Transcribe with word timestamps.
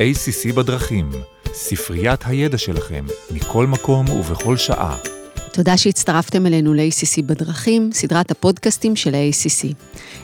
ACC 0.00 0.52
בדרכים, 0.52 1.10
ספריית 1.52 2.20
הידע 2.24 2.58
שלכם, 2.58 3.04
מכל 3.30 3.66
מקום 3.66 4.08
ובכל 4.08 4.56
שעה. 4.56 4.96
תודה 5.52 5.76
שהצטרפתם 5.76 6.46
אלינו 6.46 6.74
ל-ACC 6.74 7.22
בדרכים, 7.26 7.90
סדרת 7.92 8.30
הפודקאסטים 8.30 8.96
של 8.96 9.14
ה-ACC. 9.14 9.74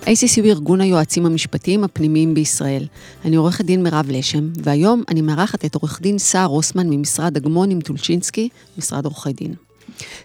ACC 0.03 0.41
הוא 0.41 0.47
ארגון 0.47 0.81
היועצים 0.81 1.27
המשפטיים 1.27 1.85
הפנימיים 1.85 2.35
בישראל. 2.35 2.87
אני 3.25 3.37
עורכת 3.37 3.65
דין 3.65 3.83
מירב 3.83 4.07
לשם, 4.09 4.49
והיום 4.63 5.03
אני 5.09 5.21
מארחת 5.21 5.65
את 5.65 5.75
עורך 5.75 6.01
דין 6.03 6.19
סער 6.19 6.47
רוסמן 6.47 6.87
ממשרד 6.91 7.37
אגמון 7.37 7.71
עם 7.71 7.81
טולצ'ינסקי, 7.81 8.49
משרד 8.79 9.05
עורכי 9.05 9.33
דין. 9.33 9.66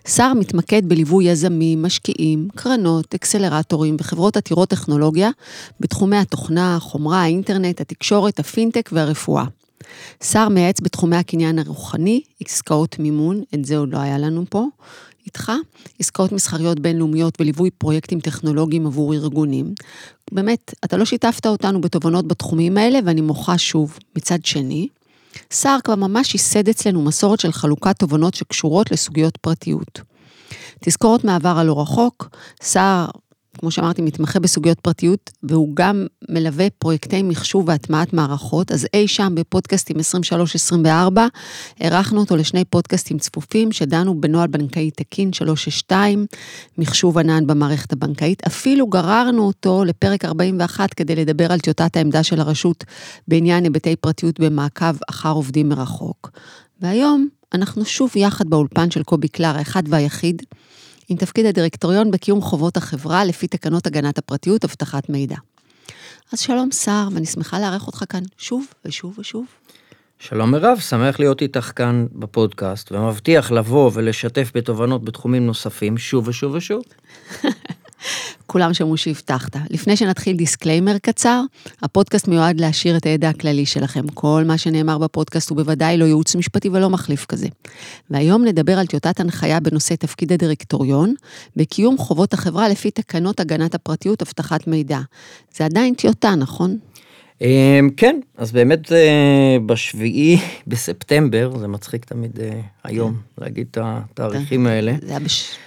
סער 0.05 0.33
מתמקד 0.33 0.81
בליווי 0.85 1.25
יזמים, 1.25 1.81
משקיעים, 1.81 2.47
קרנות, 2.55 3.15
אקסלרטורים 3.15 3.95
וחברות 3.99 4.37
עתירות 4.37 4.69
טכנולוגיה 4.69 5.29
בתחומי 5.79 6.17
התוכנה, 6.17 6.77
חומרה, 6.79 7.21
האינטרנט, 7.21 7.81
התקשורת, 7.81 8.39
הפינטק 8.39 8.89
והרפואה. 8.93 9.45
סער 10.21 10.49
מייעץ 10.49 10.79
בתחומי 10.79 11.15
הקניין 11.15 11.59
הרוחני, 11.59 12.21
עסקאות 12.45 12.99
מימון, 12.99 13.41
את 13.53 13.65
זה 13.65 13.77
עוד 13.77 13.93
לא 13.93 13.97
היה 13.97 14.17
לנו 14.17 14.45
פה, 14.49 14.65
איתך, 15.25 15.51
עסקאות 15.99 16.31
מסחריות 16.31 16.79
בינלאומיות 16.79 17.41
וליווי 17.41 17.69
פרויקטים 17.69 18.19
טכנולוגיים 18.19 18.85
עבור 18.87 19.13
ארגונים. 19.13 19.73
באמת, 20.31 20.73
אתה 20.85 20.97
לא 20.97 21.05
שיתפת 21.05 21.45
אותנו 21.45 21.81
בתובנות 21.81 22.27
בתחומים 22.27 22.77
האלה, 22.77 22.99
ואני 23.05 23.21
מוחה 23.21 23.57
שוב. 23.57 23.97
מצד 24.15 24.45
שני, 24.45 24.87
סער 25.51 25.77
כבר 25.83 25.95
ממש 25.95 26.33
ייסד 26.33 26.69
אצלנו 26.69 27.01
מסורת 27.01 27.39
של 27.39 27.51
חלוקת 27.51 27.99
תובנות 27.99 28.33
שקשורות 28.33 28.91
לסוגיות 28.91 29.37
פרטיות. 29.37 30.01
תזכורת 30.79 31.23
מעבר 31.23 31.57
הלא 31.59 31.81
רחוק, 31.81 32.29
סער 32.61 33.05
כמו 33.61 33.71
שאמרתי, 33.71 34.01
מתמחה 34.01 34.39
בסוגיות 34.39 34.79
פרטיות, 34.79 35.31
והוא 35.43 35.69
גם 35.73 36.05
מלווה 36.29 36.69
פרויקטי 36.69 37.23
מחשוב 37.23 37.67
והטמעת 37.67 38.13
מערכות, 38.13 38.71
אז 38.71 38.87
אי 38.93 39.07
שם 39.07 39.33
בפודקאסטים 39.35 39.95
23-24, 40.85 40.87
אירחנו 41.81 42.19
אותו 42.19 42.35
לשני 42.35 42.65
פודקאסטים 42.65 43.17
צפופים, 43.17 43.71
שדנו 43.71 44.21
בנוהל 44.21 44.47
בנקאי 44.47 44.91
תקין 44.91 45.33
362, 45.33 46.25
מחשוב 46.77 47.17
ענן 47.17 47.47
במערכת 47.47 47.93
הבנקאית, 47.93 48.47
אפילו 48.47 48.87
גררנו 48.87 49.47
אותו 49.47 49.83
לפרק 49.85 50.25
41 50.25 50.93
כדי 50.93 51.15
לדבר 51.15 51.51
על 51.51 51.59
טיוטת 51.59 51.97
העמדה 51.97 52.23
של 52.23 52.39
הרשות 52.39 52.83
בעניין 53.27 53.63
היבטי 53.63 53.95
פרטיות 53.95 54.39
במעקב 54.39 54.95
אחר 55.09 55.31
עובדים 55.31 55.69
מרחוק. 55.69 56.31
והיום 56.81 57.27
אנחנו 57.53 57.85
שוב 57.85 58.11
יחד 58.15 58.49
באולפן 58.49 58.91
של 58.91 59.03
קובי 59.03 59.27
קלר, 59.27 59.57
האחד 59.57 59.83
והיחיד, 59.87 60.41
עם 61.11 61.17
תפקיד 61.17 61.45
הדירקטוריון 61.45 62.11
בקיום 62.11 62.41
חובות 62.41 62.77
החברה 62.77 63.25
לפי 63.25 63.47
תקנות 63.47 63.87
הגנת 63.87 64.17
הפרטיות, 64.17 64.63
אבטחת 64.63 65.09
מידע. 65.09 65.35
אז 66.33 66.39
שלום 66.39 66.71
סער, 66.71 67.07
ואני 67.13 67.25
שמחה 67.25 67.59
לארח 67.59 67.87
אותך 67.87 68.03
כאן 68.09 68.23
שוב 68.37 68.65
ושוב 68.85 69.19
ושוב. 69.19 69.45
שלום 70.19 70.51
מירב, 70.51 70.79
שמח 70.79 71.19
להיות 71.19 71.41
איתך 71.41 71.71
כאן 71.75 72.05
בפודקאסט, 72.13 72.91
ומבטיח 72.91 73.51
לבוא 73.51 73.91
ולשתף 73.93 74.51
בתובנות 74.55 75.05
בתחומים 75.05 75.45
נוספים 75.45 75.97
שוב 75.97 76.27
ושוב 76.27 76.53
ושוב. 76.55 76.83
כולם 78.51 78.73
שמעו 78.73 78.97
שהבטחת. 78.97 79.55
לפני 79.69 79.97
שנתחיל 79.97 80.37
disclaimer 80.37 80.97
קצר, 80.97 81.43
הפודקאסט 81.81 82.27
מיועד 82.27 82.59
להעשיר 82.59 82.97
את 82.97 83.05
הידע 83.05 83.29
הכללי 83.29 83.65
שלכם. 83.65 84.07
כל 84.07 84.43
מה 84.47 84.57
שנאמר 84.57 84.97
בפודקאסט 84.97 85.49
הוא 85.49 85.55
בוודאי 85.55 85.97
לא 85.97 86.05
ייעוץ 86.05 86.35
משפטי 86.35 86.69
ולא 86.69 86.89
מחליף 86.89 87.25
כזה. 87.25 87.47
והיום 88.09 88.45
נדבר 88.45 88.79
על 88.79 88.85
טיוטת 88.85 89.19
הנחיה 89.19 89.59
בנושא 89.59 89.95
תפקיד 89.95 90.31
הדירקטוריון, 90.31 91.13
בקיום 91.55 91.97
חובות 91.97 92.33
החברה 92.33 92.69
לפי 92.69 92.91
תקנות 92.91 93.39
הגנת 93.39 93.75
הפרטיות, 93.75 94.21
אבטחת 94.21 94.67
מידע. 94.67 94.99
זה 95.55 95.65
עדיין 95.65 95.93
טיוטה, 95.93 96.35
נכון? 96.35 96.77
אמ, 97.41 97.89
כן, 97.97 98.19
אז 98.37 98.51
באמת 98.51 98.91
אה, 98.91 99.57
בשביעי 99.65 100.37
בספטמבר, 100.67 101.57
זה 101.57 101.67
מצחיק 101.67 102.05
תמיד 102.05 102.39
אה, 102.39 102.61
היום 102.83 103.13
כן. 103.13 103.43
להגיד 103.43 103.67
את 103.71 103.77
התאריכים 103.81 104.63
כן. 104.63 104.67
האלה. 104.69 104.93
זה 105.01 105.17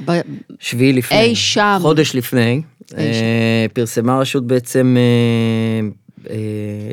היה. 0.09 0.23
שביעי 0.61 0.93
לפני. 0.93 1.19
אי 1.21 1.35
שם. 1.35 1.79
חודש 1.81 2.15
לפני. 2.15 2.63
אה, 2.99 3.67
פרסמה 3.73 4.17
הרשות 4.17 4.47
בעצם 4.47 4.97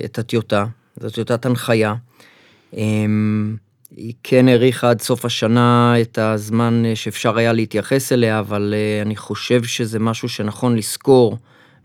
את 0.05 0.19
הטיוטה, 0.19 0.65
זו 0.99 1.09
טיוטת 1.09 1.45
הנחיה. 1.45 1.93
אמ, 2.77 3.55
היא 3.97 4.13
כן 4.23 4.47
האריכה 4.47 4.89
עד 4.89 5.01
סוף 5.01 5.25
השנה 5.25 5.95
את 6.01 6.17
הזמן 6.17 6.83
שאפשר 6.95 7.37
היה 7.37 7.53
להתייחס 7.53 8.11
אליה, 8.11 8.39
אבל 8.39 8.73
אני 9.01 9.15
חושב 9.15 9.63
שזה 9.63 9.99
משהו 9.99 10.29
שנכון 10.29 10.75
לזכור, 10.75 11.37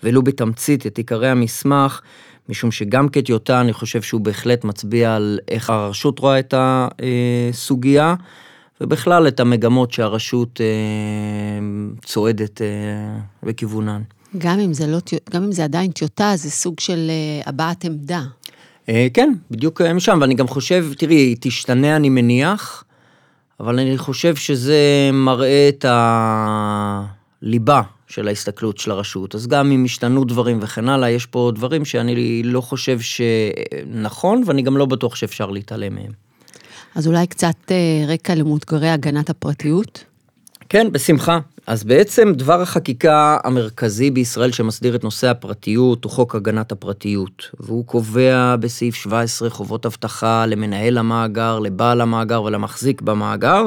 ולו 0.02 0.22
בתמצית, 0.22 0.86
את 0.86 0.98
עיקרי 0.98 1.28
המסמך. 1.28 2.00
משום 2.48 2.70
שגם 2.70 3.08
כטיוטה 3.08 3.60
אני 3.60 3.72
חושב 3.72 4.02
שהוא 4.02 4.20
בהחלט 4.20 4.64
מצביע 4.64 5.14
על 5.14 5.38
איך 5.48 5.70
הרשות 5.70 6.18
רואה 6.18 6.38
את 6.38 6.54
הסוגיה, 7.52 8.14
ובכלל 8.80 9.28
את 9.28 9.40
המגמות 9.40 9.92
שהרשות 9.92 10.60
אה, 10.60 10.66
צועדת 12.04 12.62
אה, 12.62 12.66
בכיוונן. 13.42 14.02
גם 14.38 14.58
אם 14.58 14.72
זה, 14.72 14.86
לא, 14.86 14.98
גם 15.30 15.42
אם 15.42 15.52
זה 15.52 15.64
עדיין 15.64 15.90
טיוטה, 15.90 16.32
זה 16.36 16.50
סוג 16.50 16.80
של 16.80 17.10
אה, 17.10 17.48
הבעת 17.50 17.84
עמדה. 17.84 18.22
כן, 19.14 19.32
בדיוק 19.50 19.82
משם, 19.82 20.18
ואני 20.20 20.34
גם 20.34 20.48
חושב, 20.48 20.86
תראי, 20.98 21.14
היא 21.14 21.36
תשתנה 21.40 21.96
אני 21.96 22.08
מניח, 22.08 22.84
אבל 23.60 23.78
אני 23.78 23.98
חושב 23.98 24.36
שזה 24.36 25.10
מראה 25.12 25.68
את 25.68 25.84
הליבה 25.88 27.82
של 28.08 28.28
ההסתכלות 28.28 28.78
של 28.78 28.90
הרשות. 28.90 29.34
אז 29.34 29.46
גם 29.46 29.72
אם 29.72 29.84
השתנו 29.84 30.24
דברים 30.24 30.58
וכן 30.62 30.88
הלאה, 30.88 31.10
יש 31.10 31.26
פה 31.26 31.52
דברים 31.54 31.84
שאני 31.84 32.42
לא 32.42 32.60
חושב 32.60 32.98
שנכון, 33.00 34.42
ואני 34.46 34.62
גם 34.62 34.76
לא 34.76 34.86
בטוח 34.86 35.14
שאפשר 35.14 35.50
להתעלם 35.50 35.94
מהם. 35.94 36.12
אז 36.94 37.06
אולי 37.06 37.26
קצת 37.26 37.56
אה, 37.70 38.04
רקע 38.08 38.34
למאותגרי 38.34 38.88
הגנת 38.88 39.30
הפרטיות? 39.30 40.04
כן, 40.68 40.92
בשמחה. 40.92 41.38
אז 41.66 41.84
בעצם 41.84 42.32
דבר 42.32 42.62
החקיקה 42.62 43.38
המרכזי 43.44 44.10
בישראל 44.10 44.52
שמסדיר 44.52 44.96
את 44.96 45.04
נושא 45.04 45.26
הפרטיות 45.26 46.04
הוא 46.04 46.12
חוק 46.12 46.34
הגנת 46.34 46.72
הפרטיות, 46.72 47.50
והוא 47.60 47.86
קובע 47.86 48.56
בסעיף 48.56 48.94
17 48.94 49.50
חובות 49.50 49.86
אבטחה 49.86 50.46
למנהל 50.46 50.98
המאגר, 50.98 51.58
לבעל 51.58 52.00
המאגר 52.00 52.42
ולמחזיק 52.42 53.02
במאגר. 53.02 53.66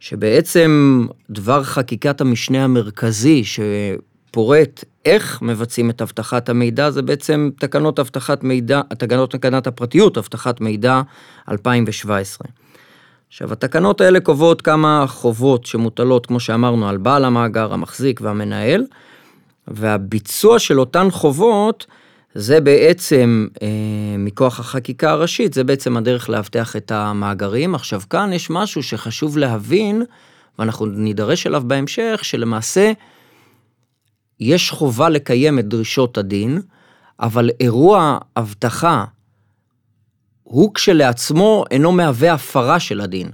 שבעצם 0.00 1.06
דבר 1.30 1.62
חקיקת 1.62 2.20
המשנה 2.20 2.64
המרכזי 2.64 3.42
שפורט 3.44 4.84
איך 5.04 5.42
מבצעים 5.42 5.90
את 5.90 6.02
אבטחת 6.02 6.48
המידע 6.48 6.90
זה 6.90 7.02
בעצם 7.02 7.50
תקנות 7.58 7.98
אבטחת 7.98 8.44
מידע, 8.44 8.80
תקנות 8.98 9.34
הגנת 9.34 9.66
הפרטיות, 9.66 10.18
אבטחת 10.18 10.60
מידע 10.60 11.00
2017. 11.50 12.48
עכשיו 13.28 13.52
התקנות 13.52 14.00
האלה 14.00 14.20
קובעות 14.20 14.62
כמה 14.62 15.04
חובות 15.08 15.66
שמוטלות 15.66 16.26
כמו 16.26 16.40
שאמרנו 16.40 16.88
על 16.88 16.96
בעל 16.96 17.24
המאגר, 17.24 17.72
המחזיק 17.72 18.20
והמנהל 18.20 18.84
והביצוע 19.68 20.58
של 20.58 20.80
אותן 20.80 21.10
חובות 21.10 21.86
זה 22.34 22.60
בעצם, 22.60 23.46
אה, 23.62 23.68
מכוח 24.18 24.60
החקיקה 24.60 25.10
הראשית, 25.10 25.54
זה 25.54 25.64
בעצם 25.64 25.96
הדרך 25.96 26.28
לאבטח 26.28 26.76
את 26.76 26.90
המאגרים. 26.90 27.74
עכשיו 27.74 28.00
כאן 28.10 28.32
יש 28.32 28.50
משהו 28.50 28.82
שחשוב 28.82 29.38
להבין, 29.38 30.02
ואנחנו 30.58 30.86
נידרש 30.86 31.46
אליו 31.46 31.62
בהמשך, 31.66 32.20
שלמעשה 32.22 32.92
יש 34.40 34.70
חובה 34.70 35.08
לקיים 35.08 35.58
את 35.58 35.68
דרישות 35.68 36.18
הדין, 36.18 36.60
אבל 37.20 37.50
אירוע 37.60 38.18
אבטחה 38.36 39.04
הוא 40.42 40.74
כשלעצמו 40.74 41.64
אינו 41.70 41.92
מהווה 41.92 42.32
הפרה 42.32 42.80
של 42.80 43.00
הדין. 43.00 43.30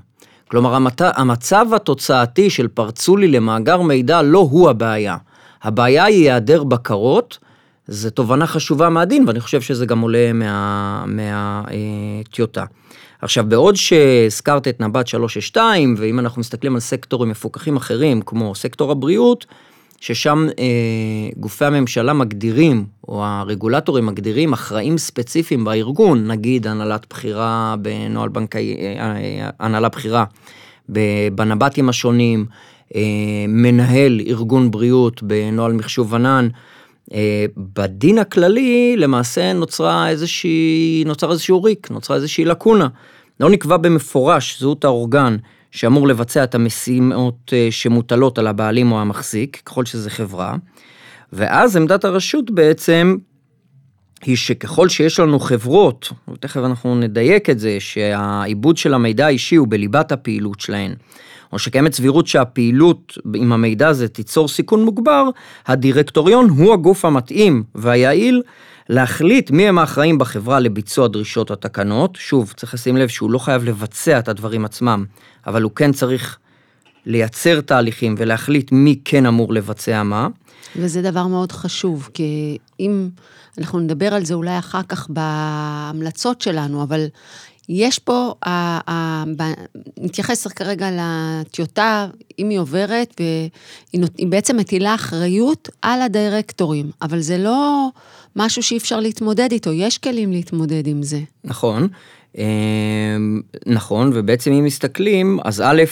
כלומר, 0.50 0.78
המצב 1.00 1.66
התוצאתי 1.76 2.50
של 2.50 2.68
פרצו 2.68 3.16
לי 3.16 3.28
למאגר 3.28 3.82
מידע 3.82 4.22
לא 4.22 4.38
הוא 4.38 4.70
הבעיה. 4.70 5.16
הבעיה 5.62 6.04
היא 6.04 6.16
היעדר 6.16 6.64
בקרות, 6.64 7.38
זו 7.88 8.10
תובנה 8.10 8.46
חשובה 8.46 8.88
מהדין, 8.88 9.24
ואני 9.26 9.40
חושב 9.40 9.60
שזה 9.60 9.86
גם 9.86 10.00
עולה 10.00 10.32
מהטיוטה. 11.06 12.60
מה, 12.60 12.66
אה, 12.66 12.72
עכשיו, 13.22 13.44
בעוד 13.48 13.76
שהזכרת 13.76 14.68
את 14.68 14.80
נבט 14.80 15.06
362, 15.06 15.94
ואם 15.98 16.18
אנחנו 16.18 16.40
מסתכלים 16.40 16.74
על 16.74 16.80
סקטורים 16.80 17.30
מפוקחים 17.30 17.76
אחרים, 17.76 18.22
כמו 18.22 18.54
סקטור 18.54 18.92
הבריאות, 18.92 19.46
ששם 20.00 20.46
אה, 20.58 20.64
גופי 21.36 21.64
הממשלה 21.64 22.12
מגדירים, 22.12 22.84
או 23.08 23.24
הרגולטורים 23.24 24.06
מגדירים 24.06 24.52
אחראים 24.52 24.98
ספציפיים 24.98 25.64
בארגון, 25.64 26.26
נגיד 26.26 26.66
הנהלת 26.66 27.06
בחירה 27.10 27.74
בנוהל 27.78 28.28
בנקאי, 28.28 28.76
אה, 28.76 29.16
אה 29.16 29.50
הנהלה 29.60 29.88
בחירה 29.88 30.24
בנבטים 31.34 31.88
השונים, 31.88 32.46
אה, 32.94 33.00
מנהל 33.48 34.20
ארגון 34.26 34.70
בריאות 34.70 35.22
בנוהל 35.22 35.72
מחשוב 35.72 36.14
ענן, 36.14 36.48
בדין 37.56 38.18
הכללי 38.18 38.94
למעשה 38.96 39.52
נוצרה 39.52 40.08
איזושהי, 40.08 41.04
נוצר 41.06 41.32
איזשהו 41.32 41.62
ריק, 41.62 41.90
נוצרה 41.90 42.16
איזושהי 42.16 42.44
לקונה. 42.44 42.88
לא 43.40 43.50
נקבע 43.50 43.76
במפורש 43.76 44.60
זהות 44.60 44.84
האורגן 44.84 45.36
שאמור 45.70 46.08
לבצע 46.08 46.44
את 46.44 46.54
המשימות 46.54 47.52
אה, 47.52 47.68
שמוטלות 47.70 48.38
על 48.38 48.46
הבעלים 48.46 48.92
או 48.92 49.00
המחזיק, 49.00 49.62
ככל 49.66 49.84
שזה 49.84 50.10
חברה, 50.10 50.56
ואז 51.32 51.76
עמדת 51.76 52.04
הרשות 52.04 52.50
בעצם 52.50 53.16
היא 54.22 54.36
שככל 54.36 54.88
שיש 54.88 55.20
לנו 55.20 55.40
חברות, 55.40 56.12
ותכף 56.32 56.60
אנחנו 56.64 56.94
נדייק 56.94 57.50
את 57.50 57.58
זה, 57.58 57.76
שהעיבוד 57.78 58.76
של 58.76 58.94
המידע 58.94 59.26
האישי 59.26 59.56
הוא 59.56 59.68
בליבת 59.70 60.12
הפעילות 60.12 60.60
שלהן, 60.60 60.94
או 61.52 61.58
שקיימת 61.58 61.94
סבירות 61.94 62.26
שהפעילות 62.26 63.18
עם 63.34 63.52
המידע 63.52 63.88
הזה 63.88 64.08
תיצור 64.08 64.48
סיכון 64.48 64.84
מוגבר, 64.84 65.24
הדירקטוריון 65.66 66.48
הוא 66.48 66.72
הגוף 66.72 67.04
המתאים 67.04 67.64
והיעיל 67.74 68.42
להחליט 68.88 69.50
מי 69.50 69.68
הם 69.68 69.78
האחראים 69.78 70.18
בחברה 70.18 70.60
לביצוע 70.60 71.08
דרישות 71.08 71.50
התקנות. 71.50 72.16
שוב, 72.16 72.52
צריך 72.56 72.74
לשים 72.74 72.96
לב 72.96 73.08
שהוא 73.08 73.30
לא 73.30 73.38
חייב 73.38 73.64
לבצע 73.64 74.18
את 74.18 74.28
הדברים 74.28 74.64
עצמם, 74.64 75.04
אבל 75.46 75.62
הוא 75.62 75.72
כן 75.76 75.92
צריך 75.92 76.38
לייצר 77.06 77.60
תהליכים 77.60 78.14
ולהחליט 78.18 78.72
מי 78.72 79.00
כן 79.04 79.26
אמור 79.26 79.52
לבצע 79.52 80.02
מה. 80.02 80.28
וזה 80.76 81.02
דבר 81.02 81.26
מאוד 81.26 81.52
חשוב, 81.52 82.08
כי 82.14 82.58
אם, 82.80 83.08
אנחנו 83.58 83.80
נדבר 83.80 84.14
על 84.14 84.24
זה 84.24 84.34
אולי 84.34 84.58
אחר 84.58 84.82
כך 84.82 85.06
בהמלצות 85.10 86.40
שלנו, 86.40 86.82
אבל 86.82 87.06
יש 87.68 87.98
פה, 87.98 88.34
נתייחס 90.00 90.46
כרגע 90.46 90.88
לטיוטה, 90.92 92.06
אם 92.38 92.48
היא 92.48 92.58
עוברת, 92.58 93.20
והיא 93.20 94.04
היא 94.18 94.26
בעצם 94.26 94.56
מטילה 94.56 94.94
אחריות 94.94 95.68
על 95.82 96.02
הדירקטורים, 96.02 96.90
אבל 97.02 97.20
זה 97.20 97.38
לא 97.38 97.88
משהו 98.36 98.62
שאי 98.62 98.76
אפשר 98.76 99.00
להתמודד 99.00 99.52
איתו, 99.52 99.72
יש 99.72 99.98
כלים 99.98 100.32
להתמודד 100.32 100.86
עם 100.86 101.02
זה. 101.02 101.20
נכון, 101.44 101.88
אמ, 102.38 102.42
נכון, 103.66 104.10
ובעצם 104.14 104.52
אם 104.52 104.64
מסתכלים, 104.64 105.38
אז 105.44 105.60
א', 105.60 105.82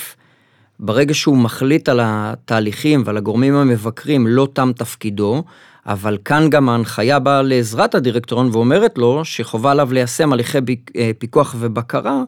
ברגע 0.81 1.15
שהוא 1.15 1.37
מחליט 1.37 1.89
על 1.89 2.01
התהליכים 2.03 3.03
ועל 3.07 3.17
הגורמים 3.17 3.55
המבקרים, 3.55 4.27
לא 4.27 4.49
תם 4.53 4.71
תפקידו, 4.77 5.43
אבל 5.87 6.19
כאן 6.25 6.51
גם 6.51 6.69
ההנחיה 6.69 7.19
באה 7.19 7.43
לעזרת 7.43 7.95
הדירקטוריון 7.95 8.51
ואומרת 8.53 8.99
לו 8.99 9.25
שחובה 9.25 9.71
עליו 9.71 9.93
ליישם 9.93 10.33
הליכי 10.33 10.59
אה, 10.97 11.11
פיקוח 11.19 11.55
ובקרה 11.59 12.23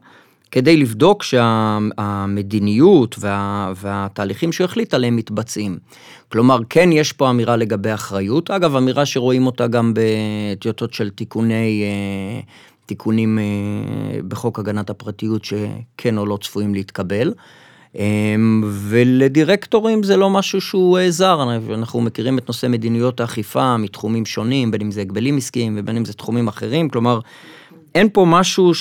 כדי 0.50 0.76
לבדוק 0.76 1.22
שהמדיניות 1.22 3.16
וה, 3.18 3.72
והתהליכים 3.76 4.52
שהוא 4.52 4.64
החליט 4.64 4.94
עליהם 4.94 5.16
מתבצעים. 5.16 5.78
כלומר, 6.28 6.58
כן 6.70 6.92
יש 6.92 7.12
פה 7.12 7.30
אמירה 7.30 7.56
לגבי 7.56 7.94
אחריות, 7.94 8.50
אגב, 8.50 8.76
אמירה 8.76 9.06
שרואים 9.06 9.46
אותה 9.46 9.66
גם 9.66 9.92
בטיוטות 9.94 10.94
של 10.94 11.10
תיקוני, 11.10 11.82
אה, 11.84 12.40
תיקונים 12.86 13.38
אה, 13.38 14.18
בחוק 14.28 14.58
הגנת 14.58 14.90
הפרטיות 14.90 15.44
שכן 15.44 16.18
או 16.18 16.26
לא 16.26 16.38
צפויים 16.42 16.74
להתקבל. 16.74 17.32
אמ, 17.96 18.62
ולדירקטורים 18.64 20.02
זה 20.02 20.16
לא 20.16 20.30
משהו 20.30 20.60
שהוא 20.60 20.98
אה, 20.98 21.10
זר, 21.10 21.42
אנחנו 21.74 22.00
מכירים 22.00 22.38
את 22.38 22.48
נושא 22.48 22.66
מדיניות 22.66 23.20
האכיפה 23.20 23.76
מתחומים 23.76 24.26
שונים, 24.26 24.70
בין 24.70 24.80
אם 24.80 24.90
זה 24.90 25.00
הגבלים 25.00 25.36
עסקיים 25.36 25.76
ובין 25.78 25.96
אם 25.96 26.04
זה 26.04 26.12
תחומים 26.12 26.48
אחרים, 26.48 26.88
כלומר, 26.88 27.20
אין 27.94 28.08
פה 28.12 28.24
משהו 28.28 28.72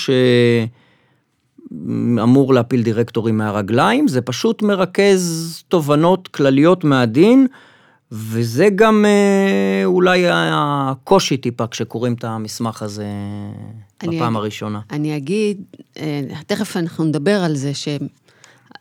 שאמור 1.74 2.54
להפיל 2.54 2.82
דירקטורים 2.82 3.38
מהרגליים, 3.38 4.08
זה 4.08 4.20
פשוט 4.20 4.62
מרכז 4.62 5.62
תובנות 5.68 6.28
כלליות 6.28 6.84
מהדין, 6.84 7.46
וזה 8.12 8.68
גם 8.74 9.04
אה, 9.08 9.84
אולי 9.84 10.24
הקושי 10.30 11.36
טיפה 11.36 11.66
כשקוראים 11.66 12.12
את 12.12 12.24
המסמך 12.24 12.82
הזה 12.82 13.06
בפעם 14.02 14.36
אני, 14.36 14.36
הראשונה. 14.36 14.80
אני 14.90 15.16
אגיד, 15.16 15.62
אה, 15.96 16.20
תכף 16.46 16.76
אנחנו 16.76 17.04
נדבר 17.04 17.44
על 17.44 17.56
זה, 17.56 17.74
ש... 17.74 17.88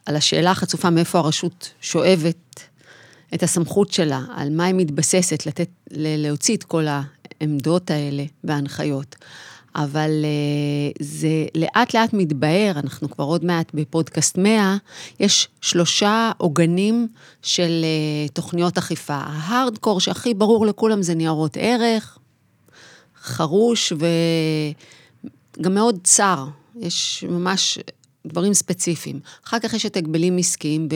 על 0.06 0.16
השאלה 0.16 0.52
החצופה 0.52 0.90
מאיפה 0.90 1.19
הרשות 1.19 1.74
שואבת 1.81 2.60
את 3.34 3.44
הסמכות 3.44 3.92
שלה, 3.92 4.22
על 4.36 4.50
מה 4.50 4.66
היא 4.66 4.75
מתבססת, 4.75 5.46
לתת, 5.46 5.69
להוציא 5.92 6.56
את 6.56 6.63
כל 6.63 6.86
העמדות 7.42 7.92
האלה 7.92 8.24
וההנחיות. 8.44 9.16
אבל 9.75 10.10
אה, 10.24 10.92
זה 11.00 11.46
לאט 11.56 11.96
לאט 11.96 12.13
מתבהר, 12.13 12.72
אנחנו 12.75 13.10
כבר 13.10 13.25
עוד 13.25 13.46
מעט 13.46 13.72
בפודקאסט 13.74 14.38
100, 14.38 14.78
יש 15.19 15.48
שלושה 15.62 16.31
עוגנים 16.38 17.08
של 17.42 17.81
אה, 17.84 18.28
תוכניות 18.34 18.78
אכיפה. 18.78 19.16
ההארדקור, 19.16 20.00
שהכי 20.00 20.34
ברור 20.34 20.66
לכולם, 20.66 21.01
זה 21.01 21.16
ניירות 21.16 21.58
ערך, 21.60 22.18
חרוש 23.22 23.94
וגם 25.58 25.74
מאוד 25.74 26.00
צר. 26.04 26.46
יש 26.80 27.25
ממש 27.30 27.80
דברים 28.25 28.54
ספציפיים. 28.54 29.19
אחר 29.45 29.60
כך 29.60 29.74
יש 29.74 29.86
את 29.86 29.98
הגבלים 29.98 30.38
עסקיים. 30.38 30.89
ב... 30.89 30.95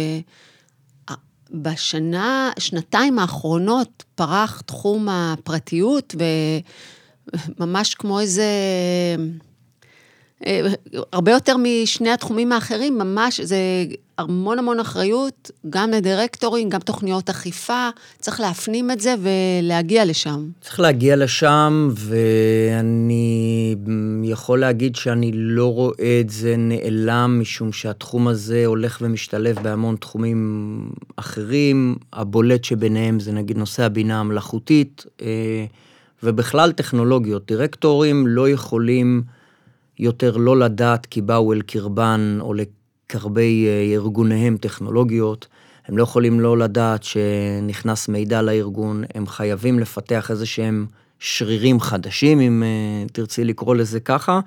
בשנה, 1.52 2.52
שנתיים 2.60 3.20
האחרונות 3.20 4.04
פרח 4.16 4.62
תחום 4.62 5.10
הפרטיות, 5.10 6.16
וממש 7.60 7.96
כמו 7.96 8.20
איזה... 8.20 8.44
אה, 10.46 10.62
הרבה 11.14 11.32
יותר 11.32 11.56
משני 11.58 12.10
התחומים 12.10 12.52
האחרים, 12.52 12.98
ממש, 12.98 13.42
זה 13.42 13.58
המון 14.18 14.60
המון 14.60 14.80
אחריות, 14.80 15.52
גם 15.70 15.92
לדירקטורים, 15.92 16.70
גם 16.70 16.80
תוכניות 16.80 17.30
אכיפה, 17.30 17.90
צריך 18.20 18.40
להפנים 18.40 18.92
את 18.92 19.00
זה 19.00 19.16
ולהגיע 19.22 20.06
לשם. 20.06 20.50
צריך 20.62 20.80
להגיע 20.80 21.16
לשם, 21.16 21.90
ואני 21.96 23.76
יכול 24.24 24.60
להגיד 24.60 24.96
שאני 24.96 25.32
לא 25.34 25.74
רואה 25.74 26.20
את 26.22 26.30
זה 26.30 26.56
נעלם, 26.58 27.38
משום 27.42 27.72
שהתחום 27.72 28.28
הזה 28.28 28.66
הולך 28.66 28.98
ומשתלב 29.02 29.60
בהמון 29.64 29.96
תחומים 29.96 30.82
אחרים. 31.16 31.96
הבולט 32.14 32.64
שביניהם 32.64 33.20
זה 33.20 33.32
נגיד 33.32 33.58
נושא 33.58 33.84
הבינה 33.84 34.20
המלאכותית, 34.20 35.06
אה, 35.22 35.66
ובכלל 36.24 36.72
טכנולוגיות. 36.72 37.48
דירקטורים 37.48 38.28
לא 38.28 38.50
יכולים... 38.50 39.39
יותר 40.00 40.38
לא 40.38 40.60
לדעת 40.60 41.06
כי 41.06 41.22
באו 41.22 41.54
אל 41.54 41.62
קרבן 41.62 42.38
או 42.42 42.54
לקרבי 42.54 43.68
אה, 43.68 43.96
ארגוניהם 43.96 44.58
טכנולוגיות. 44.58 45.48
הם 45.88 45.98
לא 45.98 46.04
יכולים 46.04 46.40
לא 46.40 46.58
לדעת 46.58 47.04
שנכנס 47.04 48.10
מידע 48.10 48.42
לארגון, 48.42 49.04
הם 49.16 49.28
חייבים 49.28 49.80
לפתח 49.80 50.32
איזה 50.32 50.46
שהם 50.46 50.86
שרירים 51.20 51.80
חדשים, 51.80 52.40
אם 52.40 52.64
אה, 52.64 53.08
תרצי 53.14 53.44
לקרוא 53.44 53.76
לזה 53.76 54.00
ככה, 54.00 54.40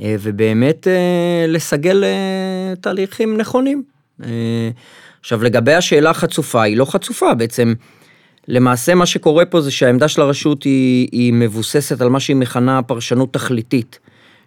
אה, 0.00 0.16
ובאמת 0.20 0.86
לסגל 1.48 2.04
תהליכים 2.80 3.36
נכונים. 3.36 3.82
עכשיו, 5.20 5.42
לגבי 5.42 5.74
השאלה 5.74 6.10
החצופה, 6.10 6.62
היא 6.62 6.76
לא 6.76 6.84
חצופה, 6.84 7.34
בעצם 7.34 7.74
למעשה 8.48 8.94
מה 8.94 9.06
שקורה 9.06 9.44
פה 9.44 9.60
זה 9.60 9.70
שהעמדה 9.70 10.08
של 10.08 10.20
הרשות 10.20 10.62
היא, 10.62 11.08
היא 11.12 11.32
מבוססת 11.32 12.00
על 12.00 12.08
מה 12.08 12.20
שהיא 12.20 12.36
מכנה 12.36 12.82
פרשנות 12.82 13.32
תכליתית. 13.32 13.98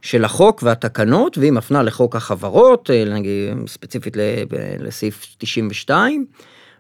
של 0.04 0.26
החוק 0.26 0.64
והתקנות, 0.64 1.38
והיא 1.38 1.52
מפנה 1.52 1.84
לחוק 1.84 2.16
החברות, 2.16 2.90
אה, 2.94 3.06
נגיד, 3.06 3.68
ספציפית 3.68 4.18
לסעיף 4.80 5.26
92, 5.38 6.26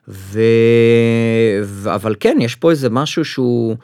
ו... 0.07 0.39
אבל 1.95 2.15
כן, 2.19 2.37
יש 2.41 2.55
פה 2.55 2.71
איזה 2.71 2.89
משהו 2.89 3.25
שהוא, 3.25 3.75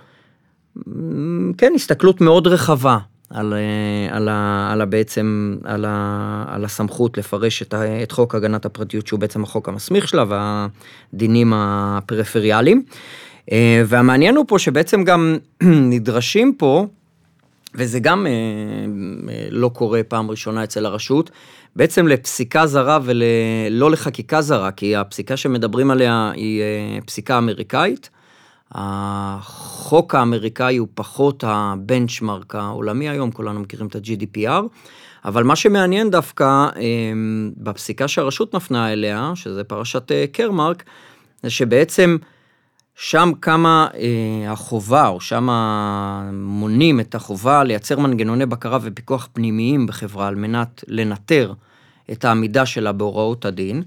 כן, 1.58 1.72
הסתכלות 1.76 2.22
מאוד 2.22 2.48
רחבה 2.48 2.98
על, 3.30 3.54
אה, 3.54 4.16
על, 4.16 4.30
ה, 4.30 4.70
על 4.72 4.82
ה, 4.82 4.86
בעצם, 4.86 5.58
על, 5.64 5.86
ה, 5.88 6.46
על 6.48 6.66
הסמכות 6.66 7.18
לפרש 7.18 7.62
את, 7.62 7.74
ה, 7.74 8.04
את 8.04 8.12
חוק 8.12 8.36
הגנת 8.36 8.66
הפרטיות, 8.66 9.08
שהוא 9.08 9.20
בעצם 9.20 9.44
החוק 9.44 9.70
המסמיך 9.70 10.08
שלה, 10.08 10.24
והדינים 10.28 11.54
הפריפריאליים. 11.56 12.84
אה, 13.52 13.84
והמעניין 13.86 14.36
הוא 14.36 14.46
פה 14.48 14.60
שבעצם 14.60 15.04
גם 15.04 15.38
נדרשים 15.92 16.54
פה, 16.58 16.88
וזה 17.76 18.00
גם 18.00 18.28
אה, 18.28 18.32
אה, 18.32 19.48
לא 19.52 19.70
קורה 19.70 20.02
פעם 20.08 20.32
ראשונה 20.32 20.64
אצל 20.64 20.86
הרשות, 20.86 21.32
בעצם 21.76 22.08
לפסיקה 22.08 22.68
זרה 22.68 23.00
ולא 23.04 23.92
לחקיקה 23.92 24.42
זרה, 24.42 24.72
כי 24.72 24.96
הפסיקה 24.96 25.38
שמדברים 25.38 25.92
עליה 25.92 26.32
היא 26.36 26.62
אה, 26.62 27.02
פסיקה 27.06 27.38
אמריקאית. 27.38 28.10
החוק 28.72 30.16
האמריקאי 30.16 30.78
הוא 30.78 30.88
פחות 30.94 31.44
הבנצ'מרק 31.48 32.56
העולמי 32.56 33.10
היום, 33.10 33.32
כולנו 33.32 33.60
מכירים 33.60 33.88
את 33.88 33.96
ה-GDPR, 33.96 34.64
אבל 35.26 35.44
מה 35.44 35.56
שמעניין 35.56 36.10
דווקא 36.10 36.46
אה, 36.46 36.72
בפסיקה 37.58 38.08
שהרשות 38.08 38.56
מפנה 38.56 38.94
אליה, 38.94 39.32
שזה 39.36 39.64
פרשת 39.64 40.12
אה, 40.12 40.26
קרמרק, 40.32 40.84
זה 41.44 41.50
שבעצם 41.50 42.18
שם 43.02 43.32
קמה 43.40 43.88
אה, 43.94 44.52
החובה, 44.52 45.08
או 45.08 45.22
שם 45.22 45.50
מונים 46.34 47.00
את 47.00 47.16
החובה 47.16 47.64
לייצר 47.64 48.00
מנגנוני 48.00 48.46
בקרה 48.46 48.80
ופיקוח 48.82 49.30
פנימיים 49.34 49.88
בחברה 49.88 50.28
על 50.28 50.36
מנת 50.36 50.84
לנטר 50.88 51.54
את 52.12 52.26
העמידה 52.26 52.66
שלה 52.66 52.92
בהוראות 52.92 53.46
הדין, 53.46 53.84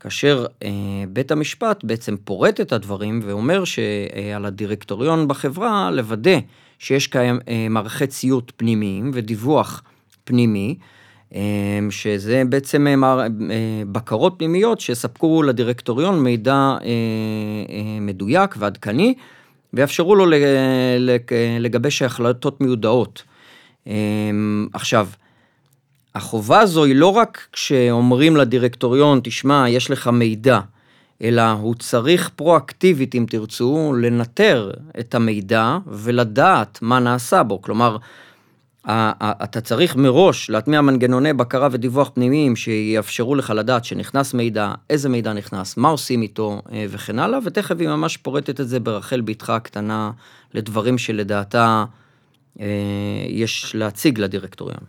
כאשר 0.00 0.46
אה, 0.62 0.70
בית 1.08 1.30
המשפט 1.30 1.84
בעצם 1.84 2.16
פורט 2.24 2.60
את 2.60 2.72
הדברים 2.72 3.20
ואומר 3.24 3.64
שעל 3.64 4.44
הדירקטוריון 4.44 5.28
בחברה 5.28 5.90
לוודא 5.90 6.38
שיש 6.78 7.06
קיים 7.06 7.38
אה, 7.48 7.66
מערכי 7.70 8.06
ציות 8.06 8.52
פנימיים 8.56 9.10
ודיווח 9.14 9.82
פנימי, 10.24 10.76
שזה 11.90 12.42
בעצם 12.48 12.86
אה, 12.86 12.94
אה, 12.94 13.26
בקרות 13.92 14.34
פנימיות 14.36 14.80
שספקו 14.80 15.42
לדירקטוריון 15.42 16.22
מידע 16.22 16.54
אה, 16.54 16.78
מדויק 18.00 18.54
ועדכני, 18.58 19.14
ויאפשרו 19.74 20.14
לו 20.14 20.26
לגבש 21.60 22.02
החלטות 22.02 22.60
מיודעות. 22.60 23.22
עכשיו, 24.72 25.08
החובה 26.14 26.60
הזו 26.60 26.84
היא 26.84 26.94
לא 26.94 27.06
רק 27.06 27.46
כשאומרים 27.52 28.36
לדירקטוריון, 28.36 29.20
תשמע, 29.24 29.64
יש 29.68 29.90
לך 29.90 30.08
מידע, 30.08 30.60
אלא 31.22 31.50
הוא 31.50 31.74
צריך 31.74 32.30
פרואקטיבית, 32.36 33.14
אם 33.14 33.26
תרצו, 33.28 33.92
לנטר 34.00 34.70
את 35.00 35.14
המידע 35.14 35.78
ולדעת 35.86 36.78
מה 36.82 36.98
נעשה 36.98 37.42
בו. 37.42 37.62
כלומר, 37.62 37.96
אתה 38.86 39.60
צריך 39.60 39.96
מראש 39.96 40.50
להטמיע 40.50 40.80
מנגנוני 40.80 41.32
בקרה 41.32 41.68
ודיווח 41.72 42.10
פנימיים 42.14 42.56
שיאפשרו 42.56 43.34
לך 43.34 43.50
לדעת 43.50 43.84
שנכנס 43.84 44.34
מידע, 44.34 44.72
איזה 44.90 45.08
מידע 45.08 45.32
נכנס, 45.32 45.76
מה 45.76 45.88
עושים 45.88 46.22
איתו 46.22 46.62
אה, 46.72 46.86
וכן 46.88 47.18
הלאה, 47.18 47.38
ותכף 47.44 47.74
היא 47.78 47.88
ממש 47.88 48.16
פורטת 48.16 48.60
את 48.60 48.68
זה 48.68 48.80
ברחל 48.80 49.20
בתך 49.20 49.50
הקטנה 49.50 50.10
לדברים 50.54 50.98
שלדעתה 50.98 51.84
אה, 52.60 52.66
יש 53.28 53.74
להציג 53.74 54.18
לדירקטוריון. 54.18 54.80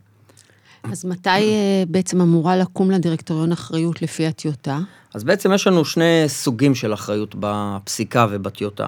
אז 0.83 1.05
מתי 1.05 1.29
אה, 1.29 1.83
בעצם 1.87 2.21
אמורה 2.21 2.57
לקום 2.57 2.91
לדירקטוריון 2.91 3.51
אחריות 3.51 4.01
לפי 4.01 4.27
הטיוטה? 4.27 4.79
אז 5.13 5.23
בעצם 5.23 5.53
יש 5.53 5.67
לנו 5.67 5.85
שני 5.85 6.23
סוגים 6.27 6.75
של 6.75 6.93
אחריות 6.93 7.35
בפסיקה 7.39 8.27
ובטיוטה. 8.29 8.87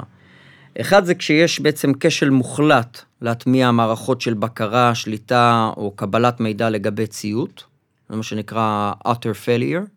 אחד 0.82 1.06
זה 1.06 1.16
כשיש 1.16 1.60
בעצם 1.60 1.92
כשל 2.00 2.30
מוחלט 2.30 3.02
להטמיע 3.22 3.72
מערכות 3.72 4.22
של 4.22 4.34
בקרה, 4.34 4.96
שליטה 4.96 5.70
או 5.78 5.92
קבלת 5.92 6.40
מידע 6.40 6.70
לגבי 6.70 7.08
ציות, 7.08 7.64
זה 8.10 8.16
מה 8.16 8.24
שנקרא 8.24 8.92
utter 9.08 9.46
failure. 9.46 9.88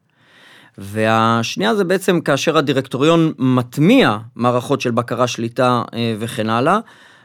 והשנייה 0.78 1.74
זה 1.74 1.84
בעצם 1.84 2.20
כאשר 2.20 2.58
הדירקטוריון 2.58 3.32
מטמיע 3.38 4.18
מערכות 4.36 4.80
של 4.80 4.90
בקרה, 4.90 5.26
שליטה 5.26 5.82
אה, 5.94 6.14
וכן 6.18 6.50
הלאה, 6.50 6.78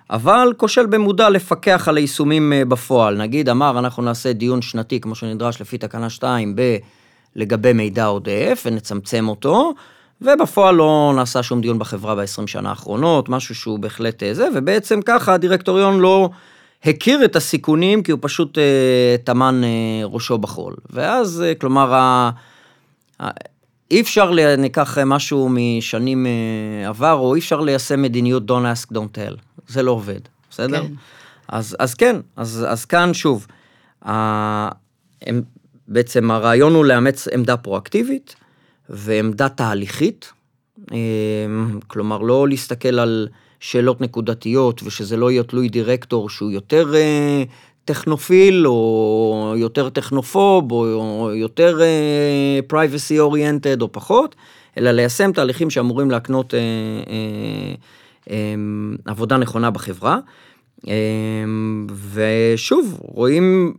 אבל 0.10 0.54
כושל 0.58 0.86
במודע 0.86 1.30
לפקח 1.30 1.88
על 1.88 1.98
היישומים 1.98 2.54
אה, 2.54 2.66
בפועל. 2.66 3.18
נגיד 3.18 3.50
אמר, 3.50 3.80
אנחנו 3.80 4.04
נעשה 4.04 4.34
דיון 4.34 4.62
שנתי 4.62 5.00
כמו 5.00 5.16
שנדרש 5.16 5.62
לפי 5.62 5.78
תקנה 5.78 6.10
2 6.10 6.56
ב... 6.56 6.78
לגבי 7.36 7.74
מידע 7.74 8.06
עודף 8.06 8.64
ונצמצם 8.66 9.28
אותו, 9.28 9.74
ובפועל 10.24 10.76
לא 10.76 11.14
נעשה 11.16 11.44
שום 11.44 11.62
דיון 11.62 11.80
בחברה 11.80 12.16
ב-20 12.16 12.48
שנה 12.48 12.70
האחרונות, 12.70 13.30
משהו 13.30 13.56
שהוא 13.56 13.80
בהחלט 13.80 14.24
אה, 14.24 14.34
זה, 14.34 14.48
ובעצם 14.56 15.00
ככה 15.06 15.34
הדירקטוריון 15.34 16.00
לא 16.00 16.30
הכיר 16.84 17.26
את 17.26 17.36
הסיכונים, 17.36 18.04
כי 18.04 18.12
הוא 18.12 18.20
פשוט 18.22 18.58
אה, 18.58 19.16
טמן 19.24 19.62
אה, 19.64 20.06
ראשו 20.06 20.38
בחול. 20.38 20.76
ואז, 20.90 21.44
אה, 21.46 21.56
כלומר, 21.56 21.94
ה... 21.94 22.32
אי 23.92 24.02
אפשר, 24.02 24.32
ניקח 24.58 24.98
משהו 25.06 25.50
משנים 25.52 26.26
אה, 26.26 26.90
עבר, 26.90 27.14
או 27.14 27.36
אי 27.36 27.40
אפשר 27.40 27.62
ליישם 27.62 28.02
מדיניות 28.02 28.52
Don't 28.52 28.54
ask, 28.54 28.94
don't 28.94 29.18
tell. 29.18 29.36
זה 29.68 29.84
לא 29.84 29.92
עובד, 29.92 30.20
בסדר? 30.50 30.82
כן. 30.82 30.94
אז, 31.48 31.76
אז 31.80 31.94
כן, 31.94 32.16
אז, 32.36 32.66
אז 32.70 32.86
כאן 32.86 33.14
שוב, 33.14 33.48
ה, 34.06 34.12
הם, 35.22 35.42
בעצם 35.88 36.32
הרעיון 36.32 36.74
הוא 36.74 36.86
לאמץ 36.86 37.28
עמדה 37.28 37.58
פרואקטיבית 37.58 38.36
ועמדה 38.90 39.50
תהליכית, 39.50 40.32
אה, 40.92 40.98
כלומר 41.88 42.18
לא 42.18 42.48
להסתכל 42.48 43.00
על 43.00 43.28
שאלות 43.60 44.02
נקודתיות 44.02 44.84
ושזה 44.84 45.18
לא 45.18 45.32
יהיה 45.32 45.44
תלוי 45.44 45.70
דירקטור 45.70 46.30
שהוא 46.30 46.52
יותר 46.52 46.96
אה, 46.96 47.44
טכנופיל 47.86 48.68
או 48.68 49.54
יותר 49.58 49.90
טכנופוב 49.90 50.72
או 50.72 51.32
יותר 51.34 51.80
פרייבסי 52.68 53.18
uh, 53.18 53.22
אוריינטד 53.22 53.82
או 53.82 53.92
פחות, 53.92 54.36
אלא 54.78 54.92
ליישם 54.92 55.32
תהליכים 55.32 55.70
שאמורים 55.70 56.12
להקנות 56.12 56.54
עבודה 59.06 59.38
נכונה 59.38 59.72
בחברה. 59.72 60.20
ושוב, 62.14 62.98
רואים, 63.00 63.74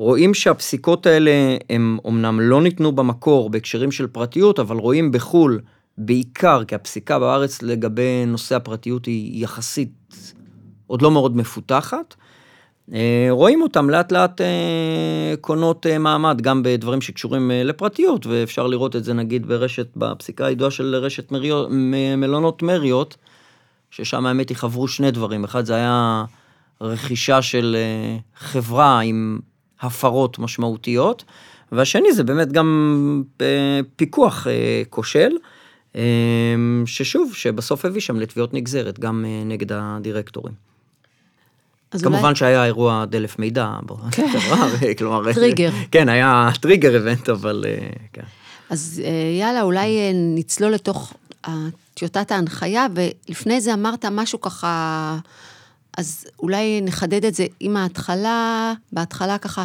רואים 0.00 0.34
שהפסיקות 0.34 1.06
האלה 1.06 1.56
הם 1.70 1.98
אמנם 2.06 2.40
לא 2.40 2.62
ניתנו 2.62 2.92
במקור 2.92 3.50
בהקשרים 3.50 3.92
של 3.92 4.06
פרטיות, 4.06 4.58
אבל 4.58 4.76
רואים 4.76 5.12
בחו"ל 5.12 5.60
בעיקר, 5.98 6.64
כי 6.64 6.74
הפסיקה 6.74 7.18
בארץ 7.18 7.62
לגבי 7.62 8.24
נושא 8.26 8.56
הפרטיות 8.56 9.06
היא 9.06 9.44
יחסית 9.44 9.92
עוד 10.86 11.02
לא 11.02 11.10
מאוד 11.10 11.36
מפותחת. 11.36 12.14
אה, 12.92 13.26
רואים 13.30 13.62
אותם 13.62 13.90
לאט 13.90 14.12
לאט 14.12 14.40
אה, 14.40 15.34
קונות 15.40 15.86
אה, 15.86 15.98
מעמד 15.98 16.40
גם 16.40 16.62
בדברים 16.62 17.00
שקשורים 17.00 17.50
לפרטיות 17.54 18.26
ואפשר 18.26 18.66
לראות 18.66 18.96
את 18.96 19.04
זה 19.04 19.14
נגיד 19.14 19.46
ברשת 19.46 19.96
בפסיקה 19.96 20.46
הידועה 20.46 20.70
של 20.70 20.94
רשת 20.94 21.32
מריות, 21.32 21.68
מלונות 22.16 22.62
מריות 22.62 23.16
ששם 23.90 24.26
האמת 24.26 24.48
היא 24.48 24.56
חברו 24.56 24.88
שני 24.88 25.10
דברים 25.10 25.44
אחד 25.44 25.64
זה 25.64 25.74
היה 25.74 26.24
רכישה 26.80 27.42
של 27.42 27.76
חברה 28.36 29.00
עם 29.00 29.38
הפרות 29.80 30.38
משמעותיות 30.38 31.24
והשני 31.72 32.12
זה 32.12 32.24
באמת 32.24 32.52
גם 32.52 33.22
פיקוח 33.96 34.46
כושל 34.90 35.30
ששוב 36.86 37.34
שבסוף 37.34 37.84
הביא 37.84 38.00
שם 38.00 38.20
לתביעות 38.20 38.54
נגזרת 38.54 38.98
גם 38.98 39.24
נגד 39.46 39.72
הדירקטורים. 39.72 40.70
כמובן 41.98 42.24
אולי... 42.24 42.34
שהיה 42.34 42.64
אירוע 42.64 43.04
דלף 43.04 43.38
מידע, 43.38 43.70
כן. 44.10 44.28
כלומר, 44.98 45.32
טריגר. 45.32 45.70
כן, 45.92 46.08
היה 46.08 46.50
טריגר 46.60 46.94
איבנט, 46.94 47.28
אבל 47.28 47.64
אה, 47.68 47.88
כן. 48.12 48.22
אז 48.70 49.02
אה, 49.04 49.38
יאללה, 49.40 49.62
אולי 49.62 49.98
אה, 49.98 50.10
נצלול 50.14 50.72
לתוך 50.72 51.14
טיוטת 51.94 52.32
ההנחיה, 52.32 52.86
ולפני 52.94 53.60
זה 53.60 53.74
אמרת 53.74 54.04
משהו 54.04 54.40
ככה, 54.40 55.18
אז 55.98 56.26
אולי 56.38 56.80
נחדד 56.80 57.24
את 57.24 57.34
זה 57.34 57.46
עם 57.60 57.76
ההתחלה, 57.76 58.72
בהתחלה 58.92 59.38
ככה, 59.38 59.64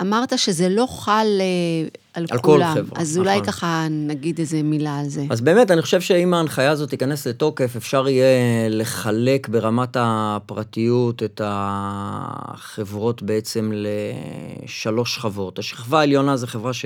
אמרת 0.00 0.38
שזה 0.38 0.68
לא 0.68 0.86
חל 0.90 1.26
אה, 1.40 1.88
על, 2.14 2.26
על 2.30 2.38
כולם, 2.38 2.74
כל 2.74 2.80
חברה, 2.80 3.00
אז 3.02 3.18
אולי 3.18 3.40
נכון. 3.40 3.46
ככה 3.46 3.86
נגיד 3.90 4.38
איזה 4.38 4.62
מילה 4.62 4.98
על 4.98 5.08
זה. 5.08 5.24
אז 5.30 5.40
באמת, 5.40 5.70
אני 5.70 5.82
חושב 5.82 6.00
שאם 6.00 6.34
ההנחיה 6.34 6.70
הזאת 6.70 6.90
תיכנס 6.90 7.26
לתוקף, 7.26 7.76
אפשר 7.76 8.08
יהיה 8.08 8.68
לחלק 8.68 9.48
ברמת 9.48 9.96
הפרטיות 10.00 11.22
את 11.22 11.40
החברות 11.44 13.22
בעצם 13.22 13.72
לשלוש 13.74 15.14
שכבות. 15.14 15.58
השכבה 15.58 16.00
העליונה 16.00 16.36
זה 16.36 16.46
חברה, 16.46 16.72
ש... 16.72 16.84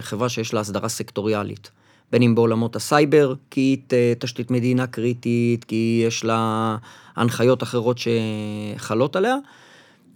חברה 0.00 0.28
שיש 0.28 0.54
לה 0.54 0.60
הסדרה 0.60 0.88
סקטוריאלית. 0.88 1.70
בין 2.12 2.22
אם 2.22 2.34
בעולמות 2.34 2.76
הסייבר, 2.76 3.34
כי 3.50 3.60
היא 3.60 4.14
תשתית 4.18 4.50
מדינה 4.50 4.86
קריטית, 4.86 5.64
כי 5.64 6.02
יש 6.06 6.24
לה 6.24 6.76
הנחיות 7.16 7.62
אחרות 7.62 7.98
שחלות 7.98 9.16
עליה. 9.16 9.36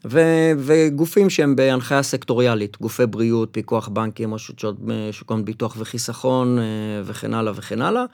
ו- 0.05 0.53
וגופים 0.59 1.31
שהם 1.31 1.57
בהנחיה 1.57 2.03
סקטוריאלית, 2.03 2.77
גופי 2.81 3.07
בריאות, 3.07 3.49
פיקוח 3.53 3.89
בנקים, 3.89 4.35
רשות 4.35 4.65
שוק 5.11 5.31
ההון 5.31 5.45
ביטוח 5.45 5.77
וחיסכון 5.79 6.59
אה, 6.59 6.65
וכן 7.05 7.35
הלאה 7.35 7.53
וכן 7.57 7.83
הלאה, 7.83 8.05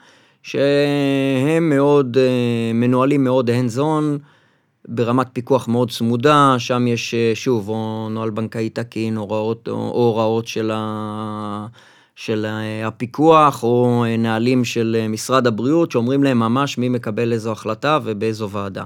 שהם 0.43 1.69
מאוד, 1.69 2.17
אה, 2.17 2.71
מנוהלים 2.73 3.23
מאוד 3.23 3.49
hands 3.49 3.77
on, 3.79 4.19
ברמת 4.87 5.27
פיקוח 5.33 5.67
מאוד 5.67 5.91
צמודה, 5.91 6.55
שם 6.57 6.87
יש 6.87 7.13
אה, 7.13 7.31
שוב, 7.35 7.69
או 7.69 8.07
נוהל 8.11 8.29
בנקאי 8.29 8.69
תקין, 8.69 9.17
הוראות, 9.17 9.67
או 9.67 9.91
הוראות 9.91 10.47
של, 10.47 10.71
ה, 10.73 11.67
של 12.15 12.45
הפיקוח, 12.85 13.63
או 13.63 14.03
נהלים 14.17 14.65
של 14.65 15.05
משרד 15.09 15.47
הבריאות, 15.47 15.91
שאומרים 15.91 16.23
להם 16.23 16.39
ממש 16.39 16.77
מי 16.77 16.89
מקבל 16.89 17.33
איזו 17.33 17.51
החלטה 17.51 17.99
ובאיזו 18.03 18.49
ועדה. 18.49 18.83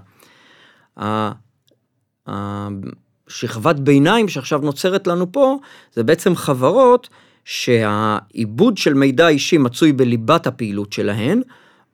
השכבת 2.27 3.75
ביניים 3.75 4.27
שעכשיו 4.27 4.59
נוצרת 4.59 5.07
לנו 5.07 5.31
פה, 5.31 5.57
זה 5.93 6.03
בעצם 6.03 6.35
חברות 6.35 7.09
שהעיבוד 7.45 8.77
של 8.77 8.93
מידע 8.93 9.27
אישי 9.27 9.57
מצוי 9.57 9.91
בליבת 9.91 10.47
הפעילות 10.47 10.93
שלהן, 10.93 11.41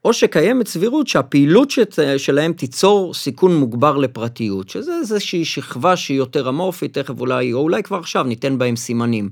או 0.06 0.14
שקיימת 0.14 0.68
סבירות 0.68 1.08
שהפעילות 1.08 1.74
שלהם 2.18 2.54
תיצור 2.54 3.14
סיכון 3.14 3.56
מוגבר 3.56 3.98
לפרטיות, 3.98 4.70
שזה 4.70 4.92
איזושהי 5.00 5.46
שכבה 5.46 5.96
שהיא 5.96 6.18
יותר 6.18 6.50
אמורפית, 6.50 6.98
תכף 6.98 7.20
אולי, 7.20 7.54
או 7.54 7.60
אולי 7.60 7.84
כבר 7.84 7.98
עכשיו 7.98 8.24
ניתן 8.24 8.58
בהם 8.58 8.76
סימנים. 8.76 9.30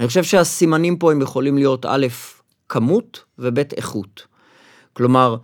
אני 0.00 0.08
חושב 0.08 0.24
שהסימנים 0.24 0.96
פה 0.96 1.12
הם 1.12 1.22
יכולים 1.22 1.58
להיות 1.58 1.86
א', 1.88 2.06
כמות 2.68 3.24
וב', 3.38 3.58
איכות. 3.58 4.26
כלומר, 4.92 5.36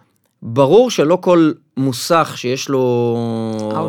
ברור 0.43 0.91
שלא 0.91 1.19
כל 1.21 1.53
מוסך 1.77 2.33
שיש 2.37 2.69
לו 2.69 3.17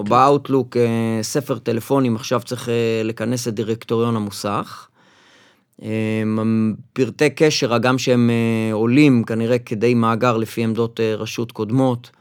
באאוטלוק 0.10 0.77
אה, 0.77 1.20
ספר 1.22 1.58
טלפונים 1.58 2.15
עכשיו 2.15 2.41
צריך 2.46 2.70
אה, 2.70 3.01
לכנס 3.03 3.48
את 3.48 3.53
דירקטוריון 3.53 4.15
המוסך. 4.15 4.88
אה, 5.84 5.89
פרטי 6.93 7.29
קשר, 7.29 7.74
הגם 7.74 7.98
שהם 7.98 8.29
עולים 8.72 9.24
כנראה 9.24 9.60
כדי 9.60 9.93
מאגר 9.93 10.38
לפי 10.38 10.63
עמדות 10.63 11.00
רשות 11.00 11.51
קודמות, 11.51 12.12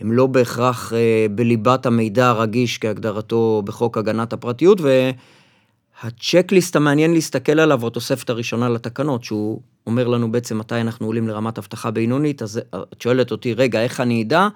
הם 0.00 0.12
לא 0.12 0.26
בהכרח 0.26 0.92
בליבת 1.30 1.86
המידע 1.86 2.28
הרגיש 2.28 2.78
כהגדרתו 2.78 3.62
בחוק 3.64 3.98
הגנת 3.98 4.32
הפרטיות, 4.32 4.80
והצ'קליסט 6.04 6.76
המעניין 6.76 7.12
להסתכל 7.12 7.60
עליו 7.60 7.80
הוא 7.80 7.88
התוספת 7.88 8.30
הראשונה 8.30 8.68
לתקנות, 8.68 9.24
שהוא 9.24 9.60
אומר 9.86 10.08
לנו 10.08 10.32
בעצם 10.32 10.58
מתי 10.58 10.80
אנחנו 10.80 11.06
עולים 11.06 11.28
לרמת 11.28 11.58
אבטחה 11.58 11.90
בינונית, 11.90 12.42
אז 12.42 12.60
את 12.92 13.02
שואלת 13.02 13.30
אותי, 13.30 13.54
רגע, 13.54 13.82
איך 13.82 14.00
אני 14.00 14.22
אדע? 14.22 14.48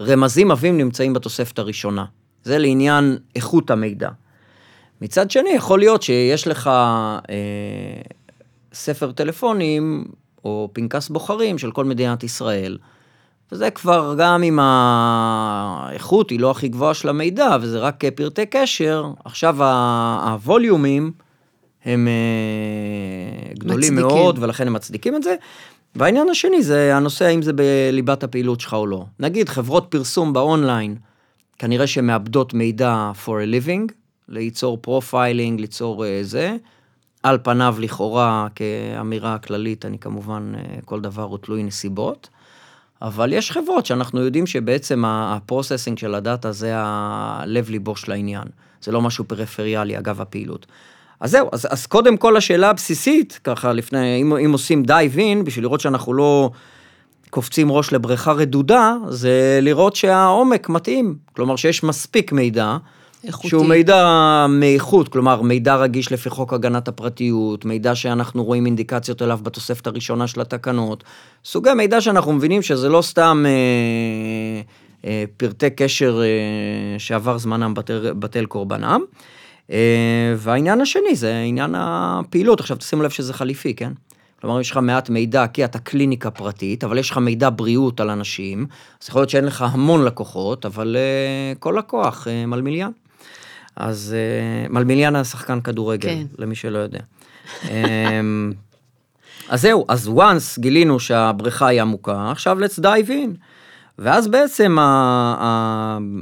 רמזים 0.00 0.50
עבים 0.50 0.78
נמצאים 0.78 1.12
בתוספת 1.12 1.58
הראשונה. 1.58 2.04
זה 2.44 2.58
לעניין 2.58 3.18
איכות 3.36 3.70
המידע. 3.70 4.10
מצד 5.00 5.30
שני, 5.30 5.50
יכול 5.50 5.78
להיות 5.78 6.02
שיש 6.02 6.46
לך 6.46 6.66
אה, 6.66 8.02
ספר 8.72 9.12
טלפונים 9.12 10.04
או 10.44 10.70
פנקס 10.72 11.08
בוחרים 11.08 11.58
של 11.58 11.70
כל 11.70 11.84
מדינת 11.84 12.24
ישראל, 12.24 12.78
וזה 13.52 13.70
כבר 13.70 14.14
גם 14.18 14.42
אם 14.42 14.58
האיכות 14.62 16.30
היא 16.30 16.40
לא 16.40 16.50
הכי 16.50 16.68
גבוהה 16.68 16.94
של 16.94 17.08
המידע, 17.08 17.56
וזה 17.60 17.78
רק 17.78 18.04
פרטי 18.14 18.46
קשר, 18.46 19.10
עכשיו 19.24 19.56
ה 20.22 20.32
volumeים 20.32 21.12
הם 21.84 22.08
אה, 22.08 23.54
גדולים 23.54 23.94
מצדיקים. 23.94 24.16
מאוד, 24.16 24.38
ולכן 24.40 24.66
הם 24.66 24.72
מצדיקים 24.72 25.16
את 25.16 25.22
זה. 25.22 25.34
והעניין 25.94 26.28
השני 26.28 26.62
זה 26.62 26.96
הנושא 26.96 27.24
האם 27.24 27.42
זה 27.42 27.52
בליבת 27.52 28.22
הפעילות 28.22 28.60
שלך 28.60 28.74
או 28.74 28.86
לא. 28.86 29.04
נגיד 29.20 29.48
חברות 29.48 29.86
פרסום 29.88 30.32
באונליין, 30.32 30.96
כנראה 31.58 31.86
שהן 31.86 32.06
מעבדות 32.06 32.54
מידע 32.54 33.12
for 33.24 33.28
a 33.28 33.66
living, 33.66 33.92
ליצור 34.28 34.78
profiling, 34.80 35.60
ליצור 35.60 36.04
uh, 36.04 36.06
זה. 36.22 36.56
על 37.22 37.38
פניו 37.42 37.76
לכאורה 37.78 38.46
כאמירה 38.54 39.38
כללית, 39.38 39.84
אני 39.84 39.98
כמובן, 39.98 40.52
uh, 40.54 40.84
כל 40.84 41.00
דבר 41.00 41.22
הוא 41.22 41.38
תלוי 41.38 41.62
נסיבות. 41.62 42.28
אבל 43.02 43.32
יש 43.32 43.50
חברות 43.50 43.86
שאנחנו 43.86 44.20
יודעים 44.20 44.46
שבעצם 44.46 45.04
ה 45.06 45.14
processing 45.14 45.98
של 45.98 46.14
ה 46.14 46.22
data 46.22 46.52
זה 46.52 46.72
הלב 46.74 47.70
ליבו 47.70 47.96
של 47.96 48.12
העניין. 48.12 48.44
זה 48.82 48.92
לא 48.92 49.00
משהו 49.00 49.24
פריפריאלי 49.24 49.98
אגב 49.98 50.20
הפעילות. 50.20 50.66
אז 51.20 51.30
זהו, 51.30 51.48
אז, 51.52 51.68
אז 51.70 51.86
קודם 51.86 52.16
כל 52.16 52.36
השאלה 52.36 52.70
הבסיסית, 52.70 53.40
ככה 53.44 53.72
לפני, 53.72 54.20
אם, 54.20 54.36
אם 54.36 54.52
עושים 54.52 54.82
דייב 54.82 55.18
אין, 55.18 55.44
בשביל 55.44 55.64
לראות 55.64 55.80
שאנחנו 55.80 56.14
לא 56.14 56.50
קופצים 57.30 57.72
ראש 57.72 57.92
לבריכה 57.92 58.32
רדודה, 58.32 58.96
זה 59.08 59.58
לראות 59.62 59.96
שהעומק 59.96 60.68
מתאים. 60.68 61.16
כלומר 61.32 61.56
שיש 61.56 61.82
מספיק 61.82 62.32
מידע. 62.32 62.76
איכותי. 63.24 63.48
שהוא 63.48 63.66
מידע 63.66 64.46
מאיכות, 64.48 65.08
כלומר 65.08 65.42
מידע 65.42 65.76
רגיש 65.76 66.12
לפי 66.12 66.30
חוק 66.30 66.52
הגנת 66.52 66.88
הפרטיות, 66.88 67.64
מידע 67.64 67.94
שאנחנו 67.94 68.44
רואים 68.44 68.66
אינדיקציות 68.66 69.22
אליו 69.22 69.40
בתוספת 69.42 69.86
הראשונה 69.86 70.26
של 70.26 70.40
התקנות, 70.40 71.04
סוגי 71.44 71.74
מידע 71.76 72.00
שאנחנו 72.00 72.32
מבינים 72.32 72.62
שזה 72.62 72.88
לא 72.88 73.02
סתם 73.02 73.44
אה, 73.46 74.60
אה, 75.10 75.24
פרטי 75.36 75.70
קשר 75.70 76.20
אה, 76.22 76.98
שעבר 76.98 77.38
זמנם 77.38 77.74
בטל, 77.74 78.12
בטל 78.12 78.46
קורבנם. 78.46 79.00
אה, 79.70 80.34
והעניין 80.36 80.80
השני 80.80 81.14
זה 81.14 81.38
עניין 81.46 81.74
הפעילות, 81.76 82.60
עכשיו 82.60 82.76
תשימו 82.76 83.02
לב 83.02 83.10
שזה 83.10 83.32
חליפי, 83.32 83.74
כן? 83.74 83.92
כלומר, 84.40 84.60
יש 84.60 84.70
לך 84.70 84.76
מעט 84.76 85.10
מידע 85.10 85.46
כי 85.46 85.64
אתה 85.64 85.78
קליניקה 85.78 86.30
פרטית, 86.30 86.84
אבל 86.84 86.98
יש 86.98 87.10
לך 87.10 87.18
מידע 87.18 87.50
בריאות 87.56 88.00
על 88.00 88.10
אנשים, 88.10 88.66
אז 89.02 89.08
יכול 89.08 89.20
להיות 89.20 89.30
שאין 89.30 89.44
לך 89.44 89.64
המון 89.68 90.04
לקוחות, 90.04 90.66
אבל 90.66 90.96
uh, 90.96 91.58
כל 91.58 91.74
לקוח 91.78 92.26
uh, 92.26 92.46
מלמיליאן. 92.46 92.90
אז 93.76 94.14
uh, 94.68 94.72
מלמיליאן 94.72 95.14
היה 95.14 95.24
שחקן 95.24 95.60
כדורגל, 95.60 96.08
כן. 96.08 96.22
למי 96.38 96.54
שלא 96.54 96.78
יודע. 96.78 96.98
um, 97.62 97.68
אז 99.48 99.62
זהו, 99.62 99.84
אז 99.88 100.08
once 100.08 100.60
גילינו 100.60 101.00
שהבריכה 101.00 101.66
היא 101.66 101.82
עמוקה, 101.82 102.30
עכשיו 102.30 102.58
let's 102.60 102.78
dive 102.78 103.08
in. 103.08 103.36
ואז 103.98 104.28
בעצם 104.28 104.76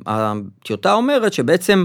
הטיוטה 0.06 0.92
אומרת 0.92 1.32
שבעצם 1.32 1.84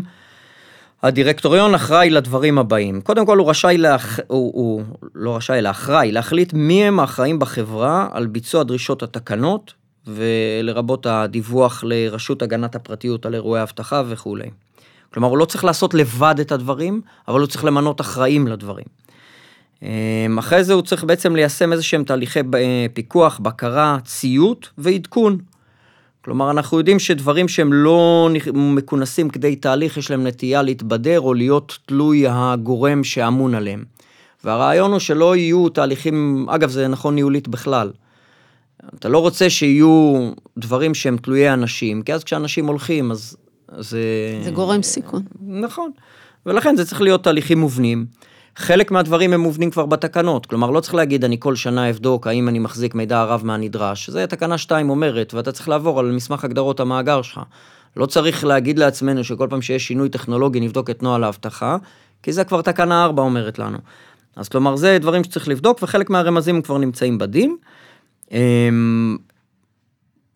הדירקטוריון 1.04 1.76
אחראי 1.76 2.10
לדברים 2.10 2.58
הבאים. 2.58 3.02
קודם 3.02 3.26
כל 3.26 3.38
הוא 3.38 3.50
רשאי, 3.50 3.78
להח... 3.78 4.20
הוא, 4.28 4.52
הוא 4.54 4.84
לא 5.16 5.36
רשאי, 5.36 5.60
אלא 5.60 5.70
אחראי, 5.70 6.12
להחליט 6.12 6.54
מי 6.54 6.86
הם 6.86 7.00
האחראים 7.00 7.40
בחברה 7.40 8.08
על 8.12 8.28
ביצוע 8.28 8.64
דרישות 8.64 9.04
התקנות, 9.04 9.74
ולרבות 10.08 11.06
הדיווח 11.06 11.84
לרשות 11.88 12.42
הגנת 12.42 12.76
הפרטיות 12.76 13.26
על 13.26 13.36
אירועי 13.36 13.62
אבטחה 13.62 14.04
וכולי. 14.08 14.50
כלומר, 15.16 15.28
הוא 15.30 15.38
לא 15.38 15.46
צריך 15.46 15.64
לעשות 15.64 15.94
לבד 15.94 16.36
את 16.42 16.52
הדברים, 16.52 17.02
אבל 17.28 17.40
הוא 17.40 17.48
צריך 17.48 17.66
למנות 17.66 18.02
אחראים 18.02 18.48
לדברים. 18.48 18.86
אמ, 19.84 20.38
אחרי 20.40 20.64
זה 20.64 20.74
הוא 20.74 20.82
צריך 20.82 21.04
בעצם 21.04 21.36
ליישם 21.36 21.72
איזה 21.72 21.84
שהם 21.84 22.04
תהליכי 22.04 22.40
אה, 22.40 22.86
פיקוח, 22.94 23.40
בקרה, 23.40 23.98
ציות 24.06 24.70
ועדכון. 24.78 25.38
כלומר, 26.25 26.51
אנחנו 26.51 26.78
יודעים 26.78 27.00
שדברים 27.00 27.48
שהם 27.48 27.74
לא 27.74 28.30
מכונסים 28.54 29.30
כדי 29.30 29.56
תהליך, 29.56 29.98
יש 29.98 30.12
להם 30.12 30.28
נטייה 30.28 30.62
להתבדר 30.62 31.22
או 31.22 31.34
להיות 31.34 31.78
תלוי 31.86 32.25
הגורם 32.30 33.04
שאמון 33.04 33.56
עליהם. 33.56 33.84
והרעיון 34.44 34.92
הוא 34.92 35.00
שלא 35.00 35.36
יהיו 35.36 35.70
תהליכים, 35.70 36.46
אגב, 36.50 36.70
זה 36.70 36.88
נכון 36.88 37.16
ניהולית 37.16 37.48
בכלל. 37.48 37.92
אתה 39.00 39.10
לא 39.10 39.18
רוצה 39.18 39.50
שיהיו 39.50 40.32
דברים 40.58 40.94
שהם 40.94 41.18
תלויי 41.18 41.54
אנשים, 41.54 42.01
כי 42.01 42.14
אז 42.14 42.24
כשאנשים 42.24 42.68
הולכים, 42.68 43.12
אז 43.12 43.38
זה... 43.78 44.00
זה 44.44 44.51
גורם 44.51 44.84
סיכון. 44.84 45.22
נכון. 45.48 45.92
ולכן 46.46 46.75
זה 46.75 46.86
צריך 46.86 47.01
להיות 47.01 47.24
תהליכים 47.24 47.60
מובנים. 47.60 48.06
חלק 48.58 48.92
מהדברים 48.92 49.34
הם 49.34 49.42
מובנים 49.42 49.72
כבר 49.72 49.86
בתקנות, 49.86 50.46
כלומר 50.46 50.70
לא 50.72 50.80
צריך 50.80 50.96
להגיד 50.96 51.24
אני 51.24 51.38
כל 51.40 51.56
שנה 51.56 51.90
אבדוק 51.90 52.28
האם 52.28 52.50
אני 52.50 52.60
מחזיק 52.60 52.96
מידע 52.96 53.24
רב 53.24 53.42
מהנדרש, 53.46 54.10
זה 54.10 54.28
תקנה 54.28 54.58
2 54.58 54.90
אומרת 54.90 55.34
ואתה 55.34 55.51
צריך 55.51 55.70
לעבור 55.70 56.00
על 56.00 56.12
מסמך 56.12 56.44
הגדרות 56.44 56.80
המאגר 56.80 57.22
שלך. 57.22 57.42
לא 57.98 58.06
צריך 58.06 58.46
להגיד 58.46 58.80
לעצמנו 58.80 59.24
שכל 59.24 59.48
פעם 59.50 59.62
שיש 59.62 59.88
שינוי 59.88 60.10
טכנולוגי 60.10 60.60
נבדוק 60.60 60.90
את 60.90 61.04
נוהל 61.04 61.24
האבטחה, 61.24 61.78
כי 62.24 62.34
זה 62.34 62.44
כבר 62.44 62.62
תקנה 62.62 63.04
4 63.04 63.24
אומרת 63.24 63.60
לנו. 63.60 63.78
אז 64.36 64.50
כלומר 64.50 64.75
זה 64.75 64.98
דברים 65.01 65.24
שצריך 65.24 65.48
לבדוק 65.48 65.80
וחלק 65.84 66.10
מהרמזים 66.10 66.62
כבר 66.62 66.78
נמצאים 66.78 67.18
בדין. 67.18 67.56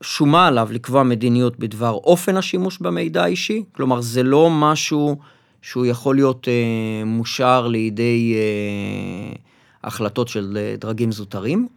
שומה 0.01 0.47
עליו 0.47 0.69
לקבוע 0.71 1.03
מדיניות 1.03 1.59
בדבר 1.59 1.91
אופן 1.91 2.37
השימוש 2.37 2.77
במידע 2.77 3.23
האישי, 3.23 3.63
כלומר 3.71 4.01
זה 4.01 4.23
לא 4.23 4.49
משהו 4.51 5.17
שהוא 5.61 5.85
יכול 5.85 6.15
להיות 6.15 6.47
אה, 6.47 7.05
מושר 7.05 7.67
לידי 7.67 8.35
אה, 8.35 9.35
החלטות 9.83 10.27
של 10.27 10.57
אה, 10.61 10.75
דרגים 10.79 11.11
זוטרים. 11.11 11.67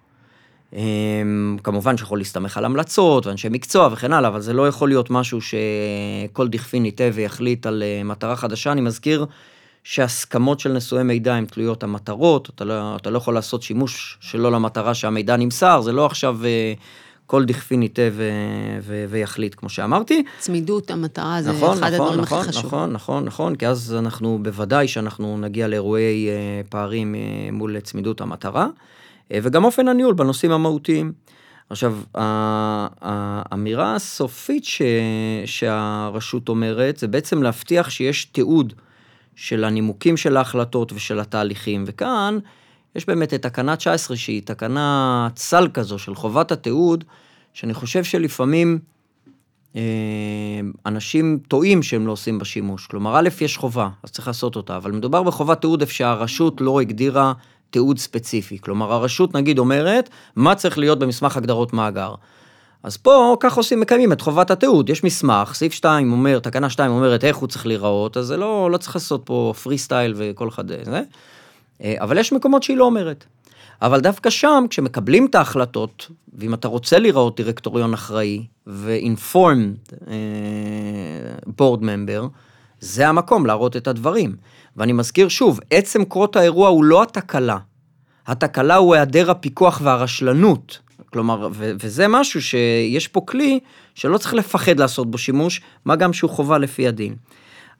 אה, 0.74 0.82
כמובן 1.64 1.96
שיכול 1.96 2.18
להסתמך 2.18 2.56
על 2.56 2.64
המלצות 2.64 3.26
ואנשי 3.26 3.48
מקצוע 3.48 3.88
וכן 3.92 4.12
הלאה, 4.12 4.28
אבל 4.28 4.40
זה 4.40 4.52
לא 4.52 4.68
יכול 4.68 4.88
להיות 4.88 5.10
משהו 5.10 5.38
שכל 5.40 6.48
דכפין 6.48 6.84
ייטה 6.84 7.04
ויחליט 7.12 7.66
על 7.66 7.82
אה, 7.82 8.04
מטרה 8.04 8.36
חדשה. 8.36 8.72
אני 8.72 8.80
מזכיר 8.80 9.26
שהסכמות 9.84 10.60
של 10.60 10.72
נשואי 10.72 11.02
מידע 11.02 11.34
הן 11.34 11.44
תלויות 11.44 11.82
המטרות, 11.82 12.50
אתה 12.54 12.64
לא, 12.64 12.96
אתה 12.96 13.10
לא 13.10 13.18
יכול 13.18 13.34
לעשות 13.34 13.62
שימוש 13.62 14.18
שלא 14.20 14.52
למטרה 14.52 14.94
שהמידע 14.94 15.36
נמסר, 15.36 15.80
זה 15.80 15.92
לא 15.92 16.06
עכשיו... 16.06 16.44
אה, 16.44 16.72
כל 17.26 17.44
דכפין 17.44 17.82
ייטה 17.82 18.02
ויחליט, 19.08 19.54
כמו 19.54 19.68
שאמרתי. 19.68 20.24
צמידות 20.38 20.90
המטרה 20.90 21.42
זה 21.42 21.52
נכון, 21.52 21.78
אחד 21.78 21.92
נכון, 21.92 21.94
הדברים 21.94 22.20
נכון, 22.20 22.38
הכי 22.38 22.48
חשובים. 22.48 22.68
נכון, 22.68 22.92
נכון, 22.92 23.24
נכון, 23.24 23.54
כי 23.56 23.66
אז 23.66 23.94
אנחנו, 23.98 24.38
בוודאי 24.42 24.88
שאנחנו 24.88 25.38
נגיע 25.38 25.68
לאירועי 25.68 26.28
אה, 26.28 26.60
פערים 26.68 27.14
אה, 27.14 27.20
מול 27.52 27.80
צמידות 27.80 28.20
המטרה, 28.20 28.66
אה, 29.32 29.38
וגם 29.42 29.64
אופן 29.64 29.88
הניהול 29.88 30.14
בנושאים 30.14 30.52
המהותיים. 30.52 31.12
עכשיו, 31.70 31.96
האמירה 33.00 33.94
הסופית 33.94 34.64
ש, 34.64 34.82
שהרשות 35.46 36.48
אומרת, 36.48 36.96
זה 36.96 37.08
בעצם 37.08 37.42
להבטיח 37.42 37.90
שיש 37.90 38.24
תיעוד 38.24 38.72
של 39.36 39.64
הנימוקים 39.64 40.16
של 40.16 40.36
ההחלטות 40.36 40.92
ושל 40.92 41.20
התהליכים, 41.20 41.84
וכאן 41.86 42.38
יש 42.96 43.06
באמת 43.06 43.34
את 43.34 43.42
תקנה 43.42 43.76
19 43.76 44.16
שהיא 44.16 44.42
תקנה 44.44 45.28
צל 45.34 45.68
כזו 45.74 45.98
של 45.98 46.14
חובת 46.14 46.52
התיעוד, 46.52 47.04
שאני 47.52 47.74
חושב 47.74 48.04
שלפעמים 48.04 48.78
אה, 49.76 49.80
אנשים 50.86 51.38
טועים 51.48 51.82
שהם 51.82 52.06
לא 52.06 52.12
עושים 52.12 52.38
בה 52.38 52.44
שימוש. 52.44 52.86
כלומר, 52.86 53.18
א', 53.18 53.28
יש 53.40 53.56
חובה, 53.56 53.88
אז 54.02 54.10
צריך 54.10 54.26
לעשות 54.26 54.56
אותה, 54.56 54.76
אבל 54.76 54.92
מדובר 54.92 55.22
בחובת 55.22 55.60
תיעוד 55.60 55.80
איפה 55.80 55.92
שהרשות 55.92 56.60
לא 56.60 56.80
הגדירה 56.80 57.32
תיעוד 57.70 57.98
ספציפי. 57.98 58.58
כלומר, 58.58 58.92
הרשות 58.92 59.34
נגיד 59.34 59.58
אומרת, 59.58 60.08
מה 60.36 60.54
צריך 60.54 60.78
להיות 60.78 60.98
במסמך 60.98 61.36
הגדרות 61.36 61.72
מאגר. 61.72 62.14
אז 62.82 62.96
פה 62.96 63.36
ככה 63.40 63.56
עושים, 63.56 63.80
מקיימים 63.80 64.12
את 64.12 64.20
חובת 64.20 64.50
התיעוד, 64.50 64.90
יש 64.90 65.04
מסמך, 65.04 65.54
סעיף 65.54 65.72
2 65.72 66.12
אומר, 66.12 66.38
תקנה 66.38 66.70
2 66.70 66.90
אומרת 66.90 67.24
איך 67.24 67.36
הוא 67.36 67.48
צריך 67.48 67.66
להיראות, 67.66 68.16
אז 68.16 68.26
זה 68.26 68.36
לא, 68.36 68.70
לא 68.70 68.76
צריך 68.76 68.96
לעשות 68.96 69.22
פה 69.24 69.54
פרי 69.62 69.78
סטייל 69.78 70.14
וכל 70.16 70.48
אחד 70.48 70.68
זה. 70.68 71.02
אה, 71.82 71.94
אבל 72.00 72.18
יש 72.18 72.32
מקומות 72.32 72.62
שהיא 72.62 72.76
לא 72.76 72.84
אומרת. 72.84 73.24
אבל 73.82 74.00
דווקא 74.00 74.30
שם, 74.30 74.64
כשמקבלים 74.70 75.26
את 75.26 75.34
ההחלטות, 75.34 76.10
ואם 76.34 76.54
אתה 76.54 76.68
רוצה 76.68 76.98
לראות 76.98 77.36
דירקטוריון 77.36 77.94
אחראי 77.94 78.46
ו-informed 78.66 79.92
uh, 79.92 81.48
board 81.48 81.80
member, 81.80 82.28
זה 82.80 83.08
המקום 83.08 83.46
להראות 83.46 83.76
את 83.76 83.88
הדברים. 83.88 84.36
ואני 84.76 84.92
מזכיר 84.92 85.28
שוב, 85.28 85.60
עצם 85.70 86.04
קרות 86.04 86.36
האירוע 86.36 86.68
הוא 86.68 86.84
לא 86.84 87.02
התקלה. 87.02 87.58
התקלה 88.26 88.76
הוא 88.76 88.94
היעדר 88.94 89.30
הפיקוח 89.30 89.80
והרשלנות. 89.84 90.78
כלומר, 91.12 91.48
ו- 91.52 91.72
וזה 91.80 92.08
משהו 92.08 92.42
שיש 92.42 93.08
פה 93.08 93.20
כלי 93.20 93.60
שלא 93.94 94.18
צריך 94.18 94.34
לפחד 94.34 94.78
לעשות 94.80 95.10
בו 95.10 95.18
שימוש, 95.18 95.60
מה 95.84 95.96
גם 95.96 96.12
שהוא 96.12 96.30
חובה 96.30 96.58
לפי 96.58 96.88
הדין. 96.88 97.14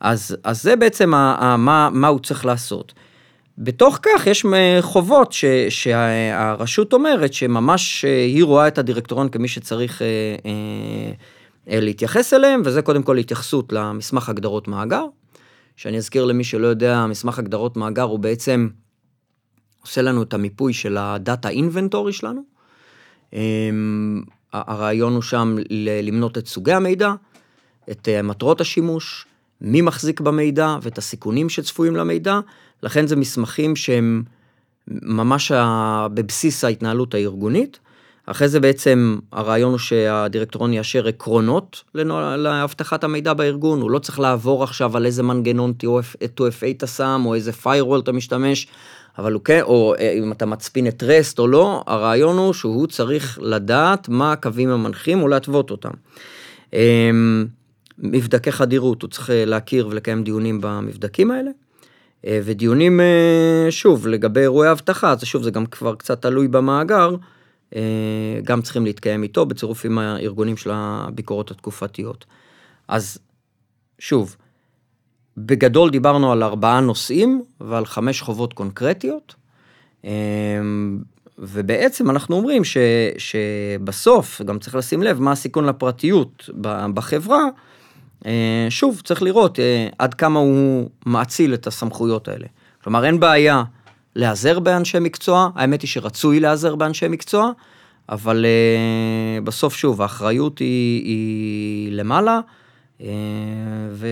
אז, 0.01 0.37
אז 0.45 0.62
זה 0.62 0.77
בעצם 0.77 1.15
ה- 1.15 1.37
ה- 1.41 1.57
מה, 1.57 1.88
מה 1.93 2.09
הוא 2.09 2.21
צריך 2.21 2.47
לעשות. 2.47 2.93
בתוך 3.59 3.99
כך 4.03 4.27
יש 4.27 4.47
חובות 4.81 5.33
ש, 5.33 5.45
שהרשות 5.69 6.93
אומרת 6.93 7.33
שממש 7.33 8.05
אה, 8.05 8.25
היא 8.25 8.45
רואה 8.45 8.69
את 8.69 8.79
הדירקטוריון 8.79 9.29
כמי 9.29 9.49
שצריך 9.49 10.03
אה, 10.03 10.07
אה, 10.47 11.12
אה, 11.69 11.81
להתייחס 11.81 12.35
אליהם, 12.35 12.62
וזה 12.65 12.83
קודם 12.83 13.03
כל 13.03 13.19
התייחסות 13.19 13.73
למסמך 13.73 14.29
הגדרות 14.29 14.69
מאגר, 14.69 15.05
שאני 15.77 15.97
אזכיר 15.97 16.25
למי 16.25 16.45
שלא 16.45 16.67
יודע, 16.67 17.07
מסמך 17.07 17.38
הגדרות 17.38 17.77
מאגר 17.77 18.03
הוא 18.03 18.19
בעצם 18.19 18.69
עושה 19.83 20.03
לנו 20.03 20.23
את 20.23 20.35
המיפוי 20.35 20.73
של 20.73 20.97
הדאטה 20.97 21.49
אינבנטורי 21.49 22.12
שלנו. 22.12 22.43
אמ, 23.33 24.23
הרעיון 24.53 25.15
הוא 25.15 25.23
שם 25.23 25.57
למנות 26.03 26.38
את 26.38 26.47
סוגי 26.47 26.73
המידע, 26.73 27.12
את 27.91 28.09
אה, 28.09 28.23
מטרות 28.23 28.61
השימוש, 28.61 29.27
מי 29.62 29.81
מחזיק 29.81 30.20
במידע 30.20 30.77
ואת 30.83 30.98
הסיכונים 30.98 31.48
שצפויים 31.48 31.96
למידע, 31.96 32.40
לכן 32.83 33.07
זה 33.07 33.16
מסמכים 33.16 33.77
שהם 33.77 34.22
ממש 34.88 35.53
בבסיס 36.14 36.64
ההתנהלות 36.64 37.14
הארגונית. 37.14 37.79
אחרי 38.27 38.48
זה 38.48 38.61
בעצם 38.61 39.18
הרעיון 39.33 39.70
הוא 39.70 39.79
שהדירקטוריון 39.79 40.72
יאשר 40.72 41.09
עקרונות 41.09 41.83
לאבטחת 41.94 43.05
המידע 43.05 43.33
בארגון, 43.33 43.81
הוא 43.81 43.90
לא 43.90 43.98
צריך 43.98 44.20
לעבור 44.20 44.64
עכשיו 44.64 44.96
על 44.96 45.07
איזה 45.07 45.22
מנגנון 45.22 45.72
2FA 45.83 46.66
אתה 46.77 46.87
שם, 46.87 47.22
או 47.27 47.35
איזה 47.35 47.51
firewall 47.64 48.01
אתה 48.03 48.12
משתמש, 48.12 48.66
אבל 49.18 49.33
הוא 49.33 49.42
כן, 49.44 49.61
או 49.62 49.94
אה, 49.98 50.12
אם 50.12 50.33
אתה 50.33 50.46
מצפין 50.46 50.87
את 50.87 51.03
רסט 51.03 51.38
או 51.38 51.48
לא, 51.48 51.83
הרעיון 51.87 52.38
הוא 52.38 52.53
שהוא 52.53 52.87
צריך 52.87 53.38
לדעת 53.42 54.09
מה 54.09 54.33
הקווים 54.33 54.70
המנחים 54.70 55.22
ולהתוות 55.22 55.70
אותם. 55.70 55.90
מבדקי 57.99 58.53
חדירות, 58.53 59.03
הוא 59.03 59.11
צריך 59.11 59.31
אה, 59.31 59.45
להכיר 59.45 59.89
ולקיים 59.89 60.25
דיונים 60.25 60.61
במבדקים 60.61 61.31
האלה. 61.31 61.51
אה, 62.27 62.41
ודיונים, 62.45 63.01
שוב, 63.71 64.07
לגבי 64.07 64.41
אירועי 64.41 64.71
אבטחה, 64.71 65.11
אז 65.11 65.25
שוב, 65.25 65.43
זה 65.43 65.51
גם 65.51 65.67
כבר 65.67 65.95
קצת 65.95 66.23
תלוי 66.23 66.49
במאגר, 66.49 67.17
גם 68.45 68.63
צריכים 68.63 68.85
להתקיים 68.85 69.23
איתו 69.23 69.47
בצירוף 69.47 69.85
עם 69.85 69.99
הארגונים 69.99 70.57
של 70.57 70.71
הביקורות 70.73 71.51
התקופתיות. 71.51 72.25
אז 72.89 73.19
שוב, 73.99 74.37
בגדול 75.37 75.91
דיברנו 75.91 76.33
על 76.33 76.43
ארבעה 76.43 76.81
נושאים 76.81 77.43
ועל 77.61 77.87
חמש 77.87 78.21
חובות 78.21 78.53
קונקרטיות. 78.53 79.35
ובעצם 81.39 82.11
אנחנו 82.11 82.37
אומרים 82.37 82.65
ש, 82.65 82.77
שבסוף 83.19 84.43
גם 84.43 84.59
צריך 84.59 84.75
לשים 84.75 85.03
לב 85.03 85.21
מה 85.21 85.33
הסיכון 85.33 85.65
לפרטיות 85.65 86.51
בחברה. 86.95 87.45
אה, 88.27 88.67
שוב, 88.71 89.01
צריך 89.05 89.23
לראות 89.23 89.59
אה, 89.59 89.89
עד 89.99 90.15
כמה 90.15 90.39
הוא 90.39 90.89
מאציל 91.07 91.55
את 91.55 91.67
הסמכויות 91.67 92.29
האלה. 92.29 92.47
כלומר, 92.85 93.05
אין 93.05 93.21
בעיה 93.21 93.63
להיעזר 94.17 94.59
באנשי 94.59 94.99
מקצוע, 94.99 95.51
האמת 95.55 95.83
היא 95.83 95.89
שרצוי 95.89 96.41
להיעזר 96.41 96.75
באנשי 96.75 97.09
מקצוע, 97.09 97.51
אבל 98.09 98.45
אה, 98.45 99.41
בסוף, 99.41 99.77
שוב, 99.77 100.03
האחריות 100.03 100.59
היא, 100.59 101.05
היא 101.05 101.93
למעלה. 101.93 102.41
ו... 103.91 104.07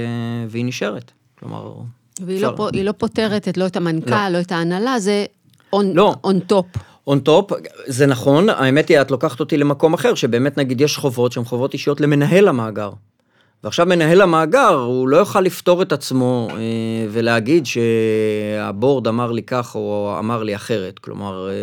והיא 0.49 0.65
נשארת. 0.65 1.13
כלומר, 1.39 1.73
והיא 2.21 2.43
לא, 2.43 2.71
לא 2.75 2.93
פותרת 2.93 3.49
את, 3.49 3.57
לא 3.57 3.67
את 3.67 3.77
המנכ"ל, 3.77 4.29
לא, 4.29 4.29
לא 4.29 4.41
את 4.41 4.53
ההנהלה, 4.53 4.99
זה 4.99 5.25
on 5.73 5.93
לא. 5.93 6.15
top. 6.47 6.67
on 7.07 7.21
top, 7.21 7.51
זה 7.87 8.07
נכון, 8.07 8.49
האמת 8.49 8.89
היא, 8.89 9.01
את 9.01 9.11
לוקחת 9.11 9.41
אותי 9.41 9.57
למקום 9.57 9.95
אחר, 9.95 10.15
שבאמת 10.15 10.59
נגיד 10.59 10.81
יש 10.81 10.97
חובות 10.97 11.33
שהן 11.33 11.45
חובות 11.45 11.73
אישיות 11.73 12.01
למנהל 12.01 12.49
המאגר. 12.49 12.91
ועכשיו 13.65 13.87
מנהל 13.87 14.21
המאגר, 14.21 14.75
הוא 14.75 15.09
לא 15.09 15.17
יוכל 15.17 15.41
לפתור 15.41 15.83
את 15.83 15.93
עצמו 15.93 16.49
אה, 16.51 16.57
ולהגיד 17.11 17.67
שהבורד 17.67 19.09
אמר 19.09 19.33
לי 19.33 19.43
כך 19.43 19.75
או 19.75 20.17
אמר 20.19 20.43
לי 20.43 20.57
אחרת. 20.57 20.99
כלומר, 20.99 21.49
אה, 21.49 21.55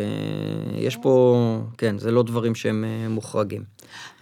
יש 0.80 0.96
פה, 0.96 1.38
כן, 1.78 1.98
זה 1.98 2.12
לא 2.12 2.24
דברים 2.24 2.56
שהם 2.56 2.86
אה, 2.88 3.10
מוחרגים. 3.10 3.64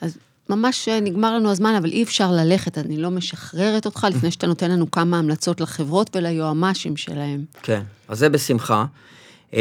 אז 0.01 0.17
ממש 0.49 0.89
אה, 0.89 0.99
נגמר 0.99 1.35
לנו 1.35 1.51
הזמן, 1.51 1.75
אבל 1.75 1.89
אי 1.91 2.03
אפשר 2.03 2.31
ללכת, 2.31 2.77
אני 2.77 2.97
לא 2.97 3.11
משחררת 3.11 3.85
אותך 3.85 4.07
לפני 4.09 4.31
שאתה 4.31 4.47
נותן 4.47 4.71
לנו 4.71 4.91
כמה 4.91 5.19
המלצות 5.19 5.61
לחברות 5.61 6.15
וליועמ"שים 6.15 6.97
שלהם. 6.97 7.45
כן, 7.63 7.81
אז 8.07 8.19
זה 8.19 8.29
בשמחה. 8.29 8.85
Um, 9.51 9.55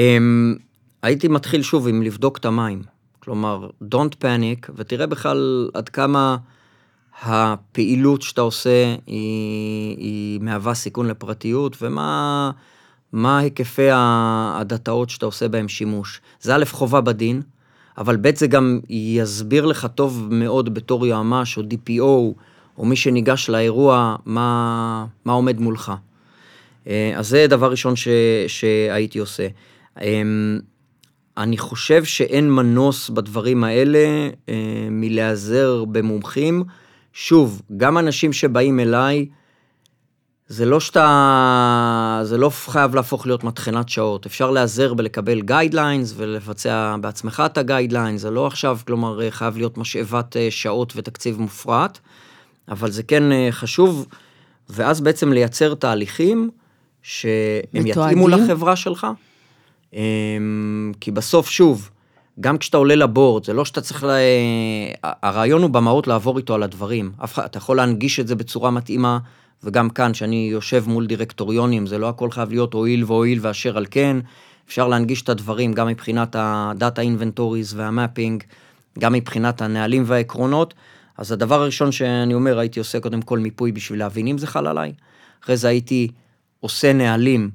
הייתי 1.02 1.28
מתחיל 1.28 1.62
שוב 1.62 1.88
עם 1.88 2.02
לבדוק 2.02 2.38
את 2.38 2.44
המים. 2.44 2.82
כלומר, 3.20 3.68
Don't 3.94 4.14
panic, 4.22 4.70
ותראה 4.76 5.06
בכלל 5.06 5.70
עד 5.74 5.88
כמה 5.88 6.36
הפעילות 7.22 8.22
שאתה 8.22 8.40
עושה 8.40 8.94
היא, 9.06 9.96
היא 9.98 10.40
מהווה 10.40 10.74
סיכון 10.74 11.06
לפרטיות, 11.06 11.76
ומה 11.82 12.50
מה 13.12 13.38
היקפי 13.38 13.88
הדאטאות 13.92 15.10
שאתה 15.10 15.26
עושה 15.26 15.48
בהם 15.48 15.68
שימוש. 15.68 16.20
זה 16.40 16.56
א', 16.56 16.64
חובה 16.70 17.00
בדין, 17.00 17.42
אבל 17.98 18.16
ב' 18.16 18.36
זה 18.36 18.46
גם 18.46 18.80
יסביר 18.88 19.66
לך 19.66 19.86
טוב 19.94 20.28
מאוד 20.30 20.74
בתור 20.74 21.06
יועמ"ש 21.06 21.58
או 21.58 21.62
DPO, 21.62 22.34
או 22.78 22.84
מי 22.84 22.96
שניגש 22.96 23.48
לאירוע, 23.50 24.16
מה, 24.26 25.06
מה 25.24 25.32
עומד 25.32 25.60
מולך. 25.60 25.92
אה, 26.88 27.12
אז 27.16 27.28
זה 27.28 27.46
דבר 27.48 27.70
ראשון 27.70 27.96
ש, 27.96 28.08
שהייתי 28.46 29.18
עושה. 29.18 29.48
אמ, 30.00 30.58
אני 31.36 31.58
חושב 31.58 32.04
שאין 32.04 32.50
מנוס 32.50 33.10
בדברים 33.10 33.64
האלה 33.64 34.28
אה, 34.48 34.88
מלהיעזר 34.90 35.84
במומחים. 35.84 36.64
שוב, 37.16 37.62
גם 37.76 37.98
אנשים 37.98 38.32
שבאים 38.32 38.80
אליי, 38.80 39.26
זה 40.48 40.64
לא 40.64 40.80
שאתה, 40.80 42.20
זה 42.22 42.38
לא 42.38 42.50
חייב 42.50 42.94
להפוך 42.94 43.26
להיות 43.26 43.44
מטחנת 43.44 43.88
שעות, 43.88 44.26
אפשר 44.26 44.50
להיעזר 44.50 44.94
בלקבל 44.94 45.40
guidelines 45.40 46.14
ולבצע 46.16 46.96
בעצמך 47.00 47.42
את 47.46 47.58
ה 47.58 47.63
guidelines, 47.63 48.20
זה 48.20 48.30
לא 48.30 48.46
עכשיו, 48.46 48.78
כלומר, 48.86 49.30
חייב 49.30 49.56
להיות 49.56 49.78
משאבת 49.78 50.36
אה, 50.36 50.50
שעות 50.50 50.92
ותקציב 50.96 51.40
מופרז, 51.40 51.98
אבל 52.68 52.90
זה 52.90 53.02
כן 53.02 53.32
אה, 53.32 53.48
חשוב, 53.50 54.06
ואז 54.68 55.00
בעצם 55.00 55.32
לייצר 55.32 55.74
תהליכים 55.74 56.50
שהם 57.02 57.86
יתאימו 57.86 58.28
לחברה 58.28 58.76
שלך, 58.76 59.06
אמ, 59.92 60.92
כי 61.00 61.10
בסוף, 61.10 61.50
שוב, 61.50 61.90
גם 62.40 62.58
כשאתה 62.58 62.76
עולה 62.76 62.94
לבורד, 62.94 63.44
זה 63.44 63.52
לא 63.52 63.64
שאתה 63.64 63.80
צריך, 63.80 64.04
ל... 64.04 64.10
הרעיון 65.02 65.62
הוא 65.62 65.70
במהות 65.70 66.06
לעבור 66.06 66.38
איתו 66.38 66.54
על 66.54 66.62
הדברים, 66.62 67.12
אתה 67.24 67.58
יכול 67.58 67.76
להנגיש 67.76 68.20
את 68.20 68.28
זה 68.28 68.34
בצורה 68.34 68.70
מתאימה. 68.70 69.18
וגם 69.64 69.90
כאן, 69.90 70.14
שאני 70.14 70.48
יושב 70.52 70.84
מול 70.86 71.06
דירקטוריונים, 71.06 71.86
זה 71.86 71.98
לא 71.98 72.08
הכל 72.08 72.30
חייב 72.30 72.50
להיות 72.50 72.74
הואיל 72.74 73.04
והואיל 73.04 73.38
ואשר 73.42 73.76
על 73.76 73.86
כן, 73.90 74.16
אפשר 74.68 74.88
להנגיש 74.88 75.22
את 75.22 75.28
הדברים 75.28 75.72
גם 75.72 75.86
מבחינת 75.86 76.36
הדאטה 76.38 77.02
אינבנטוריז 77.02 77.74
והמאפינג, 77.74 78.42
גם 78.98 79.12
מבחינת 79.12 79.62
הנהלים 79.62 80.02
והעקרונות. 80.06 80.74
אז 81.18 81.32
הדבר 81.32 81.62
הראשון 81.62 81.92
שאני 81.92 82.34
אומר, 82.34 82.58
הייתי 82.58 82.78
עושה 82.78 83.00
קודם 83.00 83.22
כל 83.22 83.38
מיפוי 83.38 83.72
בשביל 83.72 83.98
להבין 83.98 84.26
אם 84.26 84.38
זה 84.38 84.46
חל 84.46 84.66
עליי. 84.66 84.92
אחרי 85.44 85.56
זה 85.56 85.68
הייתי 85.68 86.08
עושה 86.60 86.92
נהלים 86.92 87.50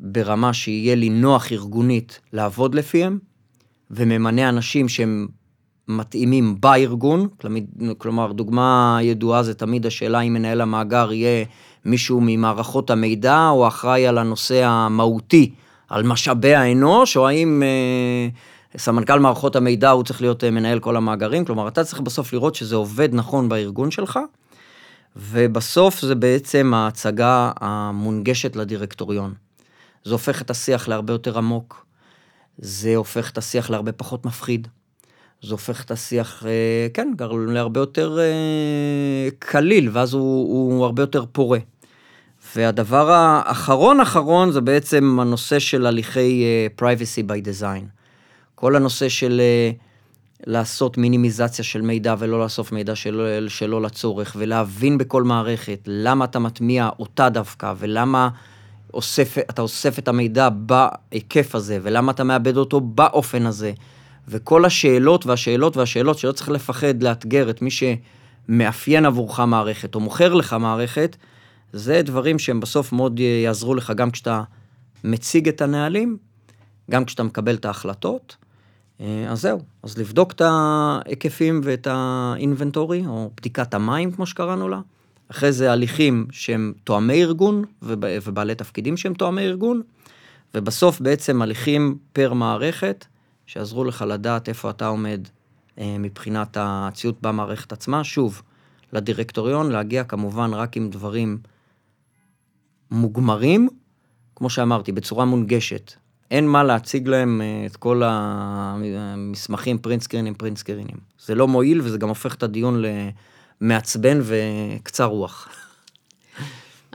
ברמה 0.00 0.52
שיהיה 0.52 0.94
לי 0.94 1.08
נוח 1.08 1.52
ארגונית 1.52 2.20
לעבוד 2.32 2.74
לפיהם, 2.74 3.18
וממנה 3.90 4.48
אנשים 4.48 4.88
שהם 4.88 5.26
מתאימים 5.88 6.60
בארגון, 6.60 7.28
כלומר 7.98 8.32
דוגמה 8.32 8.98
ידועה 9.02 9.42
זה 9.42 9.54
תמיד 9.54 9.86
השאלה 9.86 10.20
אם 10.20 10.32
מנהל 10.32 10.60
המאגר 10.60 11.12
יהיה 11.12 11.44
מישהו 11.84 12.20
ממערכות 12.22 12.90
המידע 12.90 13.48
או 13.48 13.68
אחראי 13.68 14.06
על 14.06 14.18
הנושא 14.18 14.64
המהותי, 14.64 15.54
על 15.88 16.02
משאבי 16.02 16.54
האנוש, 16.54 17.16
או 17.16 17.28
האם 17.28 17.62
אה, 17.62 18.28
סמנכ"ל 18.78 19.18
מערכות 19.18 19.56
המידע 19.56 19.90
הוא 19.90 20.04
צריך 20.04 20.20
להיות 20.20 20.44
אה, 20.44 20.50
מנהל 20.50 20.80
כל 20.80 20.96
המאגרים, 20.96 21.44
כלומר 21.44 21.68
אתה 21.68 21.84
צריך 21.84 22.00
בסוף 22.00 22.32
לראות 22.32 22.54
שזה 22.54 22.76
עובד 22.76 23.08
נכון 23.12 23.48
בארגון 23.48 23.90
שלך, 23.90 24.18
ובסוף 25.16 26.00
זה 26.00 26.14
בעצם 26.14 26.74
ההצגה 26.74 27.50
המונגשת 27.60 28.56
לדירקטוריון. 28.56 29.34
זה 30.04 30.12
הופך 30.12 30.42
את 30.42 30.50
השיח 30.50 30.88
להרבה 30.88 31.12
יותר 31.12 31.38
עמוק, 31.38 31.83
זה 32.58 32.96
הופך 32.96 33.30
את 33.30 33.38
השיח 33.38 33.70
להרבה 33.70 33.92
פחות 33.92 34.26
מפחיד. 34.26 34.68
זה 35.42 35.52
הופך 35.52 35.84
את 35.84 35.90
השיח, 35.90 36.46
אה, 36.46 36.86
כן, 36.94 37.12
להרבה 37.48 37.80
יותר 37.80 38.18
אה, 38.18 39.28
קליל, 39.38 39.88
ואז 39.92 40.14
הוא, 40.14 40.72
הוא 40.74 40.84
הרבה 40.84 41.02
יותר 41.02 41.24
פורה. 41.32 41.58
והדבר 42.56 43.10
האחרון 43.10 44.00
אחרון 44.00 44.52
זה 44.52 44.60
בעצם 44.60 45.18
הנושא 45.20 45.58
של 45.58 45.86
הליכי 45.86 46.44
uh, 46.44 46.82
privacy 46.82 47.30
by 47.30 47.46
design. 47.46 47.84
כל 48.54 48.76
הנושא 48.76 49.08
של 49.08 49.40
לעשות 50.46 50.98
מינימיזציה 50.98 51.64
של 51.64 51.80
מידע 51.80 52.14
ולא 52.18 52.40
לאסוף 52.42 52.72
מידע 52.72 52.94
שלא, 52.94 53.48
שלא 53.48 53.82
לצורך, 53.82 54.36
ולהבין 54.38 54.98
בכל 54.98 55.22
מערכת 55.22 55.78
למה 55.86 56.24
אתה 56.24 56.38
מטמיע 56.38 56.88
אותה 56.98 57.28
דווקא, 57.28 57.72
ולמה 57.78 58.28
אוסף, 58.94 59.38
אתה 59.38 59.62
אוסף 59.62 59.98
את 59.98 60.08
המידע 60.08 60.48
בהיקף 60.48 61.54
הזה, 61.54 61.78
ולמה 61.82 62.12
אתה 62.12 62.24
מאבד 62.24 62.56
אותו 62.56 62.80
באופן 62.80 63.46
הזה. 63.46 63.72
וכל 64.28 64.64
השאלות 64.64 65.26
והשאלות 65.26 65.76
והשאלות 65.76 66.18
שלא 66.18 66.32
צריך 66.32 66.48
לפחד 66.48 67.02
לאתגר 67.02 67.50
את 67.50 67.62
מי 67.62 67.70
שמאפיין 67.70 69.06
עבורך 69.06 69.40
מערכת 69.40 69.94
או 69.94 70.00
מוכר 70.00 70.34
לך 70.34 70.52
מערכת, 70.52 71.16
זה 71.72 72.02
דברים 72.02 72.38
שהם 72.38 72.60
בסוף 72.60 72.92
מאוד 72.92 73.20
יעזרו 73.20 73.74
לך 73.74 73.92
גם 73.96 74.10
כשאתה 74.10 74.42
מציג 75.04 75.48
את 75.48 75.62
הנהלים, 75.62 76.16
גם 76.90 77.04
כשאתה 77.04 77.22
מקבל 77.22 77.54
את 77.54 77.64
ההחלטות, 77.64 78.36
אה, 79.00 79.26
אז 79.28 79.40
זהו, 79.40 79.60
אז 79.82 79.98
לבדוק 79.98 80.32
את 80.32 80.40
ההיקפים 80.44 81.60
ואת 81.64 81.86
האינבנטורי, 81.90 83.06
או 83.06 83.30
בדיקת 83.36 83.74
המים, 83.74 84.12
כמו 84.12 84.26
שקראנו 84.26 84.68
לה. 84.68 84.80
אחרי 85.34 85.52
זה 85.52 85.72
הליכים 85.72 86.26
שהם 86.30 86.72
תואמי 86.84 87.22
ארגון, 87.22 87.64
ובעלי 87.82 88.54
תפקידים 88.54 88.96
שהם 88.96 89.14
תואמי 89.14 89.42
ארגון, 89.42 89.82
ובסוף 90.54 91.00
בעצם 91.00 91.42
הליכים 91.42 91.98
פר 92.12 92.32
מערכת, 92.32 93.06
שיעזרו 93.46 93.84
לך 93.84 94.04
לדעת 94.08 94.48
איפה 94.48 94.70
אתה 94.70 94.86
עומד 94.86 95.28
אה, 95.78 95.96
מבחינת 95.98 96.56
הציות 96.60 97.22
במערכת 97.22 97.72
עצמה. 97.72 98.04
שוב, 98.04 98.42
לדירקטוריון 98.92 99.70
להגיע 99.70 100.04
כמובן 100.04 100.54
רק 100.54 100.76
עם 100.76 100.90
דברים 100.90 101.38
מוגמרים, 102.90 103.68
כמו 104.36 104.50
שאמרתי, 104.50 104.92
בצורה 104.92 105.24
מונגשת. 105.24 105.92
אין 106.30 106.48
מה 106.48 106.64
להציג 106.64 107.08
להם 107.08 107.40
אה, 107.40 107.66
את 107.66 107.76
כל 107.76 108.02
המסמכים, 108.04 109.78
print 109.78 110.02
screenים, 110.02 110.34
print 110.34 110.58
screenים. 110.58 110.96
זה 111.24 111.34
לא 111.34 111.48
מועיל 111.48 111.80
וזה 111.80 111.98
גם 111.98 112.08
הופך 112.08 112.34
את 112.34 112.42
הדיון 112.42 112.82
למעצבן 113.60 114.20
וקצר 114.22 115.04
רוח. 115.04 115.48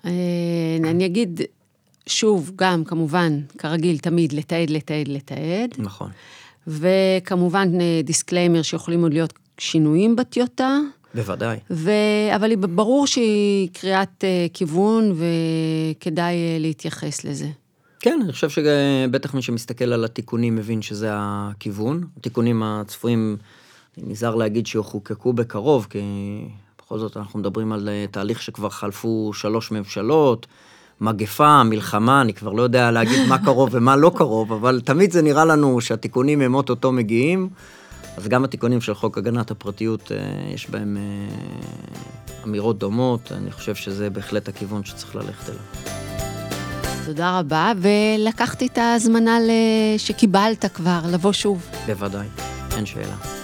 אה, 0.06 0.12
אני 0.84 1.06
אגיד, 1.06 1.42
שוב, 2.08 2.52
גם, 2.56 2.84
כמובן, 2.84 3.40
כרגיל, 3.58 3.98
תמיד 3.98 4.34
לתעד, 4.34 4.70
לתעד, 4.70 5.08
לתעד. 5.08 5.76
נכון. 5.78 6.10
וכמובן, 6.68 7.70
disclaimer 8.04 8.62
שיכולים 8.62 9.04
עוד 9.04 9.14
להיות 9.14 9.34
שינויים 9.58 10.16
בטיוטה. 10.16 10.80
בוודאי. 11.16 11.58
ו... 11.72 11.92
אבל 12.36 12.56
ברור 12.56 13.08
שהיא 13.08 13.70
קריאת 13.74 14.24
אה, 14.24 14.48
כיוון 14.54 15.14
וכדאי 15.16 16.36
להתייחס 16.60 17.24
לזה. 17.24 17.48
כן, 18.00 18.20
אני 18.24 18.34
חושב 18.34 18.50
שבטח 18.50 19.34
מי 19.34 19.42
שמסתכל 19.42 19.94
על 19.94 20.06
התיקונים 20.06 20.56
מבין 20.56 20.82
שזה 20.82 21.10
הכיוון. 21.12 22.04
התיקונים 22.18 22.64
הצפויים, 22.64 23.38
נזהר 24.04 24.36
להגיד 24.36 24.68
שיחוקקו 24.68 25.34
בקרוב, 25.34 25.88
כי 25.90 26.02
בכל 26.78 27.00
זאת 27.00 27.18
אנחנו 27.18 27.40
מדברים 27.40 27.74
על 27.74 27.90
אה, 27.90 28.06
תהליך 28.12 28.42
שכבר 28.42 28.70
חלפו 28.70 29.32
שלוש 29.34 29.72
ממשלות, 29.72 30.48
מגפה, 31.02 31.64
מלחמה, 31.64 32.22
אני 32.22 32.34
כבר 32.34 32.54
לא 32.54 32.62
יודע 32.62 32.92
להגיד 32.92 33.28
מה 33.28 33.38
קרוב 33.46 33.70
ומה 33.72 33.96
לא 33.96 34.12
קרוב, 34.16 34.54
אבל 34.54 34.82
תמיד 34.82 35.12
זה 35.12 35.22
נראה 35.22 35.46
לנו 35.46 35.82
שהתיקונים 35.82 36.42
הם 36.42 36.56
אוטוטו 36.56 36.92
מגיעים. 36.92 37.50
אז 38.18 38.28
גם 38.28 38.44
התיקונים 38.44 38.82
של 38.82 38.94
חוק 38.94 39.18
הגנת 39.18 39.52
הפרטיות, 39.52 40.12
אה, 40.12 40.18
יש 40.54 40.70
בהם 40.70 40.98
אה, 40.98 41.36
אמירות 42.44 42.80
דומות, 42.80 43.32
אני 43.32 43.52
חושב 43.52 43.76
שזה 43.76 44.10
בהחלט 44.10 44.48
הכיוון 44.48 44.84
שצריך 44.84 45.16
ללכת 45.16 45.50
אליו. 45.50 45.62
תודה 47.06 47.40
רבה, 47.40 47.72
ולקחתי 47.78 48.68
את 48.68 48.78
ההזמנה 48.78 49.38
שקיבלת 49.98 50.66
כבר, 50.74 51.00
לבוא 51.12 51.34
שוב. 51.34 51.68
בוודאי, 51.88 52.28
אין 52.78 52.86
שאלה. 52.86 53.39